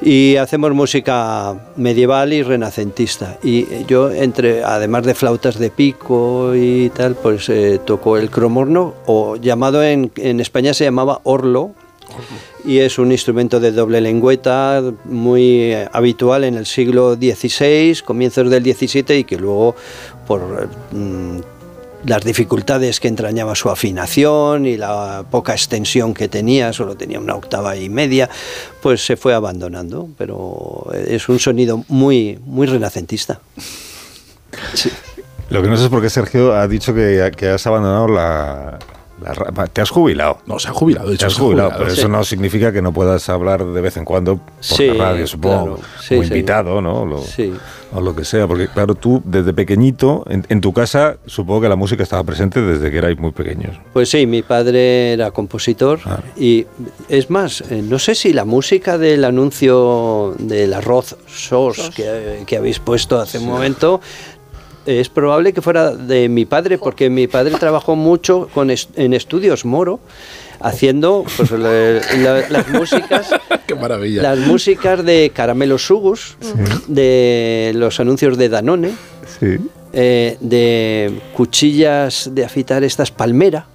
Y 0.00 0.36
hacemos 0.36 0.72
música 0.72 1.72
medieval 1.76 2.32
y 2.32 2.42
renacentista. 2.42 3.38
Y 3.42 3.84
yo, 3.86 4.10
entre, 4.10 4.62
además 4.62 5.04
de 5.04 5.14
flautas 5.14 5.58
de 5.58 5.70
pico 5.70 6.54
y 6.54 6.90
tal, 6.90 7.16
pues 7.16 7.48
eh, 7.48 7.80
toco 7.84 8.16
el 8.16 8.30
cromorno, 8.30 8.94
o 9.06 9.36
llamado 9.36 9.82
en, 9.82 10.12
en 10.16 10.40
España 10.40 10.74
se 10.74 10.84
llamaba 10.84 11.20
orlo, 11.24 11.72
y 12.64 12.78
es 12.78 12.98
un 12.98 13.12
instrumento 13.12 13.60
de 13.60 13.72
doble 13.72 14.00
lengüeta 14.00 14.82
muy 15.04 15.72
eh, 15.72 15.88
habitual 15.92 16.44
en 16.44 16.54
el 16.54 16.66
siglo 16.66 17.14
XVI, 17.14 17.98
comienzos 18.04 18.48
del 18.50 18.62
XVII 18.62 19.18
y 19.18 19.24
que 19.24 19.36
luego 19.36 19.74
por 20.26 20.68
mm, 20.92 21.40
las 22.06 22.24
dificultades 22.24 23.00
que 23.00 23.08
entrañaba 23.08 23.54
su 23.54 23.70
afinación 23.70 24.66
y 24.66 24.76
la 24.76 25.24
poca 25.30 25.52
extensión 25.52 26.14
que 26.14 26.28
tenía, 26.28 26.72
solo 26.72 26.96
tenía 26.96 27.18
una 27.18 27.34
octava 27.34 27.76
y 27.76 27.88
media, 27.88 28.28
pues 28.82 29.04
se 29.04 29.16
fue 29.16 29.34
abandonando, 29.34 30.08
pero 30.18 30.86
es 31.06 31.28
un 31.28 31.38
sonido 31.38 31.84
muy 31.88 32.38
muy 32.44 32.66
renacentista. 32.66 33.40
Lo 35.50 35.62
que 35.62 35.68
no 35.68 35.76
sé 35.76 35.84
es 35.84 35.88
por 35.88 36.00
qué 36.00 36.10
Sergio 36.10 36.54
ha 36.54 36.66
dicho 36.68 36.94
que, 36.94 37.30
que 37.36 37.48
has 37.48 37.66
abandonado 37.66 38.08
la, 38.08 38.78
la 39.22 39.66
Te 39.68 39.80
has 39.80 39.90
jubilado. 39.90 40.38
No, 40.46 40.58
se 40.58 40.68
ha 40.68 40.72
jubilado. 40.72 41.06
de 41.08 41.12
Te 41.12 41.16
hecho, 41.16 41.26
has 41.28 41.32
se 41.34 41.38
ha 41.40 41.44
jubilado, 41.44 41.68
jubilado, 41.70 41.84
pero 41.84 41.94
sí. 41.94 42.00
eso 42.00 42.08
no 42.08 42.24
significa 42.24 42.72
que 42.72 42.82
no 42.82 42.92
puedas 42.92 43.28
hablar 43.28 43.64
de 43.64 43.80
vez 43.80 43.96
en 43.96 44.04
cuando 44.04 44.36
por 44.36 44.44
Sí, 44.60 44.88
la 44.88 45.04
radio, 45.12 45.26
supongo. 45.26 45.76
claro. 45.76 45.80
Sí, 46.00 46.08
como 46.16 46.22
sí. 46.22 46.28
invitado, 46.28 46.80
¿no? 46.82 47.04
Lo- 47.06 47.22
Sí. 47.22 47.52
O 47.96 48.00
lo 48.00 48.16
que 48.16 48.24
sea. 48.24 48.48
Porque, 48.48 48.66
claro, 48.66 48.96
tú 48.96 49.22
desde 49.24 49.52
pequeñito, 49.54 50.24
en, 50.28 50.44
en 50.48 50.60
tu 50.60 50.72
casa, 50.72 51.16
supongo 51.26 51.60
que 51.60 51.68
la 51.68 51.76
música 51.76 52.02
estaba 52.02 52.24
presente 52.24 52.60
desde 52.60 52.90
que 52.90 52.98
erais 52.98 53.16
muy 53.18 53.30
pequeños. 53.30 53.76
Pues 53.92 54.08
sí, 54.10 54.26
mi 54.26 54.42
padre 54.42 55.12
era 55.12 55.30
compositor 55.30 56.00
y 56.36 56.66
es 57.08 57.30
más, 57.30 57.60
eh, 57.70 57.82
no 57.88 58.00
sé 58.00 58.16
si 58.16 58.32
la 58.32 58.44
música 58.44 58.98
del 58.98 59.24
anuncio 59.24 60.34
del 60.40 60.74
arroz 60.74 61.16
SOS 61.28 61.90
que, 61.94 62.42
que 62.46 62.56
habéis 62.56 62.80
puesto 62.80 63.20
hace 63.20 63.38
un 63.38 63.46
momento 63.46 64.00
es 64.86 65.08
probable 65.08 65.52
que 65.52 65.62
fuera 65.62 65.94
de 65.94 66.28
mi 66.28 66.44
padre, 66.44 66.78
porque 66.78 67.10
mi 67.10 67.26
padre 67.26 67.54
trabajó 67.58 67.96
mucho 67.96 68.48
con 68.54 68.70
est- 68.70 68.96
en 68.98 69.14
estudios 69.14 69.64
Moro, 69.64 70.00
haciendo 70.60 71.24
pues, 71.36 71.50
la- 71.50 72.00
la- 72.18 72.48
las 72.48 72.68
músicas. 72.68 73.30
Qué 73.66 73.74
maravilla. 73.74 74.22
Las 74.22 74.38
músicas 74.40 75.04
de 75.04 75.30
Caramelo 75.34 75.78
Sugus, 75.78 76.36
de 76.86 77.72
los 77.74 77.98
anuncios 78.00 78.36
de 78.38 78.48
Danone, 78.48 78.90
Sí, 79.40 79.56
eh, 79.92 80.36
de 80.40 81.18
cuchillas 81.34 82.30
de 82.34 82.44
afitar 82.44 82.84
estas 82.84 83.10
palmera. 83.10 83.66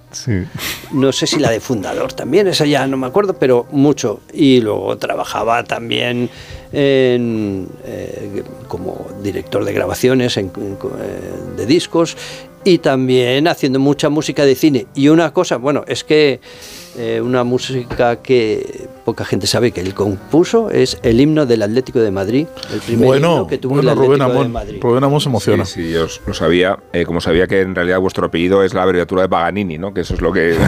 No 0.92 1.12
sé 1.12 1.26
si 1.26 1.38
la 1.38 1.50
de 1.50 1.60
fundador 1.60 2.12
también, 2.12 2.48
esa 2.48 2.66
ya 2.66 2.86
no 2.86 2.96
me 2.96 3.06
acuerdo, 3.06 3.34
pero 3.34 3.66
mucho. 3.70 4.20
Y 4.32 4.60
luego 4.60 4.96
trabajaba 4.98 5.64
también 5.64 6.30
en, 6.72 7.68
eh, 7.84 8.42
como 8.68 9.06
director 9.22 9.64
de 9.64 9.72
grabaciones 9.72 10.36
eh, 10.36 10.48
de 11.56 11.66
discos 11.66 12.16
y 12.64 12.78
también 12.78 13.48
haciendo 13.48 13.78
mucha 13.78 14.08
música 14.08 14.44
de 14.44 14.54
cine. 14.54 14.86
Y 14.94 15.08
una 15.08 15.32
cosa, 15.32 15.56
bueno, 15.56 15.84
es 15.86 16.04
que 16.04 16.40
eh, 16.96 17.20
una 17.22 17.44
música 17.44 18.16
que 18.16 18.88
poca 19.04 19.24
gente 19.24 19.46
sabe 19.46 19.72
que 19.72 19.80
él 19.80 19.94
compuso 19.94 20.70
es 20.70 20.98
el 21.02 21.20
himno 21.20 21.46
del 21.46 21.62
Atlético 21.62 22.00
de 22.00 22.10
Madrid, 22.10 22.46
el 22.72 22.80
primer 22.80 23.06
Bueno, 23.06 23.32
himno 23.34 23.46
que 23.46 23.58
tuvo 23.58 23.74
bueno, 23.74 23.90
el 23.92 23.96
Rubén 23.96 24.12
Atlético 24.22 24.32
de 24.32 24.38
Amón. 24.40 24.52
Madrid. 24.52 24.78
Rubén 24.82 25.04
Amón 25.04 25.20
se 25.20 25.28
emociona. 25.28 25.64
Sí, 25.64 25.82
sí, 25.86 25.92
yo 25.92 26.04
os- 26.04 26.20
lo 26.26 26.34
sabía. 26.34 26.78
eh, 26.92 27.04
como 27.04 27.20
sabía 27.20 27.46
que 27.46 27.60
en 27.60 27.74
realidad 27.74 27.98
vuestro 28.00 28.26
apellido 28.26 28.62
es 28.62 28.74
la 28.74 28.82
abreviatura 28.82 29.22
de 29.22 29.28
Paganini, 29.28 29.78
¿no? 29.78 29.92
Que 29.94 30.00
eso 30.02 30.14
es 30.14 30.20
lo 30.20 30.32
que. 30.32 30.56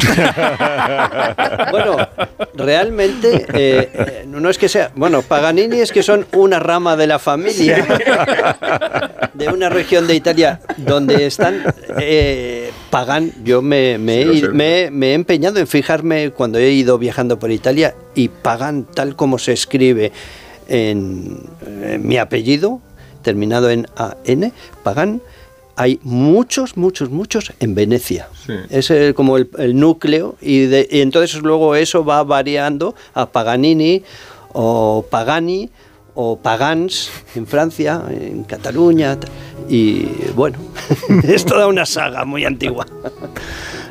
Bueno, 1.70 1.96
realmente 2.54 3.46
eh, 3.54 3.90
eh, 3.94 4.24
no 4.26 4.48
es 4.50 4.58
que 4.58 4.68
sea. 4.68 4.90
Bueno, 4.94 5.22
Paganini 5.22 5.78
es 5.80 5.92
que 5.92 6.02
son 6.02 6.26
una 6.32 6.58
rama 6.58 6.96
de 6.96 7.06
la 7.06 7.18
familia 7.18 7.86
de 9.34 9.48
una 9.48 9.68
región 9.68 10.06
de 10.06 10.14
Italia 10.14 10.60
donde 10.76 11.26
están 11.26 11.62
eh, 11.98 12.70
Pagan. 12.90 13.32
Yo 13.44 13.60
Sí, 13.60 13.66
me 13.66 15.10
he 15.10 15.14
empeñado 15.14 15.58
en 15.60 15.66
fijarme 15.66 16.30
cuando 16.30 16.58
he 16.58 16.70
ido 16.72 16.98
viajando 16.98 17.38
por 17.38 17.50
Italia 17.50 17.94
y 18.14 18.28
Pagan, 18.28 18.84
tal 18.94 19.16
como 19.16 19.38
se 19.38 19.52
escribe 19.52 20.12
en, 20.68 21.40
en 21.66 22.06
mi 22.06 22.16
apellido, 22.18 22.80
terminado 23.22 23.70
en 23.70 23.86
AN, 23.96 24.52
Pagan. 24.82 25.20
Hay 25.74 25.98
muchos, 26.02 26.76
muchos, 26.76 27.08
muchos 27.10 27.52
en 27.58 27.74
Venecia. 27.74 28.28
Es 28.68 28.90
eh, 28.90 29.14
como 29.16 29.38
el, 29.38 29.48
el 29.58 29.74
núcleo 29.78 30.36
y, 30.42 30.66
de- 30.66 30.86
y 30.90 31.00
entonces 31.00 31.40
luego 31.40 31.74
eso 31.74 32.04
va 32.04 32.22
variando 32.24 32.94
a 33.14 33.24
Paganini 33.30 34.02
o 34.52 35.04
Pagani 35.10 35.70
o 36.14 36.36
Pagans 36.36 37.10
en 37.34 37.46
Francia, 37.46 38.02
en 38.10 38.44
Cataluña 38.44 39.18
ta- 39.18 39.28
y 39.66 40.06
bueno, 40.36 40.58
es 41.24 41.46
toda 41.46 41.66
una 41.68 41.86
saga 41.86 42.26
muy 42.26 42.44
antigua. 42.44 42.86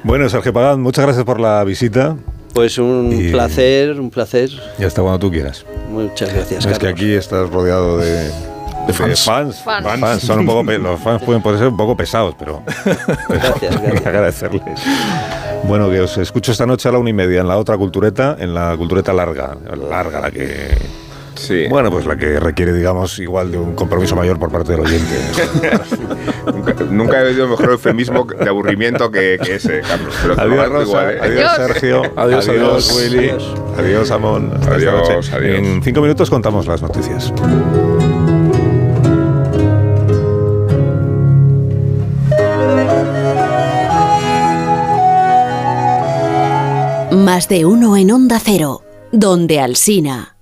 Bueno, 0.04 0.30
Sergio 0.30 0.54
Pagán, 0.54 0.82
muchas 0.82 1.06
gracias 1.06 1.26
por 1.26 1.40
la 1.40 1.64
visita. 1.64 2.16
Pues 2.54 2.78
un 2.78 3.12
Y- 3.12 3.32
placer, 3.32 4.00
un 4.00 4.10
placer. 4.10 4.50
Y 4.78 4.84
hasta 4.84 5.02
cuando 5.02 5.20
tú 5.20 5.32
quieras. 5.32 5.66
Muchas 5.90 6.34
gracias. 6.34 6.66
es 6.66 6.80
que 6.80 6.88
aquí 6.88 7.14
estás 7.14 7.50
rodeado 7.50 7.98
de, 7.98 8.24
de 8.88 8.94
fans. 8.94 9.24
fans. 9.24 9.62
Fans. 9.64 10.00
Fans. 10.00 10.22
Son 10.24 10.40
un 10.40 10.46
poco 10.46 10.64
los 10.64 11.00
fans 11.00 11.22
pueden 11.24 11.42
poder 11.42 11.60
ser 11.60 11.68
un 11.70 11.78
poco 11.78 11.96
pesados, 11.96 12.36
pero, 12.38 12.64
hay 13.30 13.60
que 13.60 13.68
agradecerles. 14.08 14.64
Bueno, 15.64 15.90
que 15.90 16.02
os 16.02 16.18
escucho 16.18 16.52
esta 16.52 16.66
noche 16.66 16.90
a 16.90 16.92
la 16.92 16.98
una 16.98 17.10
y 17.12 17.14
media 17.14 17.42
en 17.42 17.48
la 17.48 17.58
otra 17.58 17.78
cultureta, 17.78 18.36
en 18.40 18.54
la 18.54 18.76
cultureta 18.78 19.14
larga, 19.14 19.56
larga, 19.90 20.22
la 20.22 20.32
que 20.32 20.76
Sí. 21.36 21.66
Bueno, 21.70 21.90
pues 21.90 22.06
la 22.06 22.16
que 22.18 22.40
requiere, 22.40 22.74
digamos, 22.74 23.18
igual 23.20 23.52
de 23.52 23.58
un 23.58 23.74
compromiso 23.74 24.16
mayor 24.16 24.38
por 24.38 24.52
parte 24.52 24.74
del 24.74 24.82
oyente. 24.82 25.16
nunca, 26.54 26.74
nunca 26.90 27.22
he 27.22 27.28
oído 27.28 27.48
mejor 27.48 27.72
eufemismo 27.72 28.26
de 28.26 28.48
aburrimiento 28.50 29.10
que, 29.12 29.40
que 29.44 29.56
ese, 29.56 29.82
Carlos. 29.82 30.14
Pero 30.22 30.40
Adiós, 30.40 30.70
Rosa. 30.70 30.84
igual, 30.90 31.10
¿eh? 31.12 31.20
Adiós, 31.22 31.52
Sergio. 31.56 32.02
Adiós, 32.16 32.50
adiós. 32.50 32.96
Willy. 32.96 33.32
Adiós, 33.78 34.12
Amón. 34.12 34.52
Hasta 34.54 34.78
esta 34.78 34.92
Adiós, 34.92 35.10
noche. 35.16 35.36
adiós. 35.36 35.60
En 35.60 35.84
cinco 35.84 36.02
minutos 36.02 36.30
contamos 36.30 36.68
las 36.68 36.82
noticias. 36.82 37.34
Más 47.12 47.48
de 47.50 47.66
uno 47.66 47.98
en 47.98 48.12
Onda 48.12 48.40
Cero, 48.44 48.82
donde 49.12 49.60
Alsina. 49.60 50.36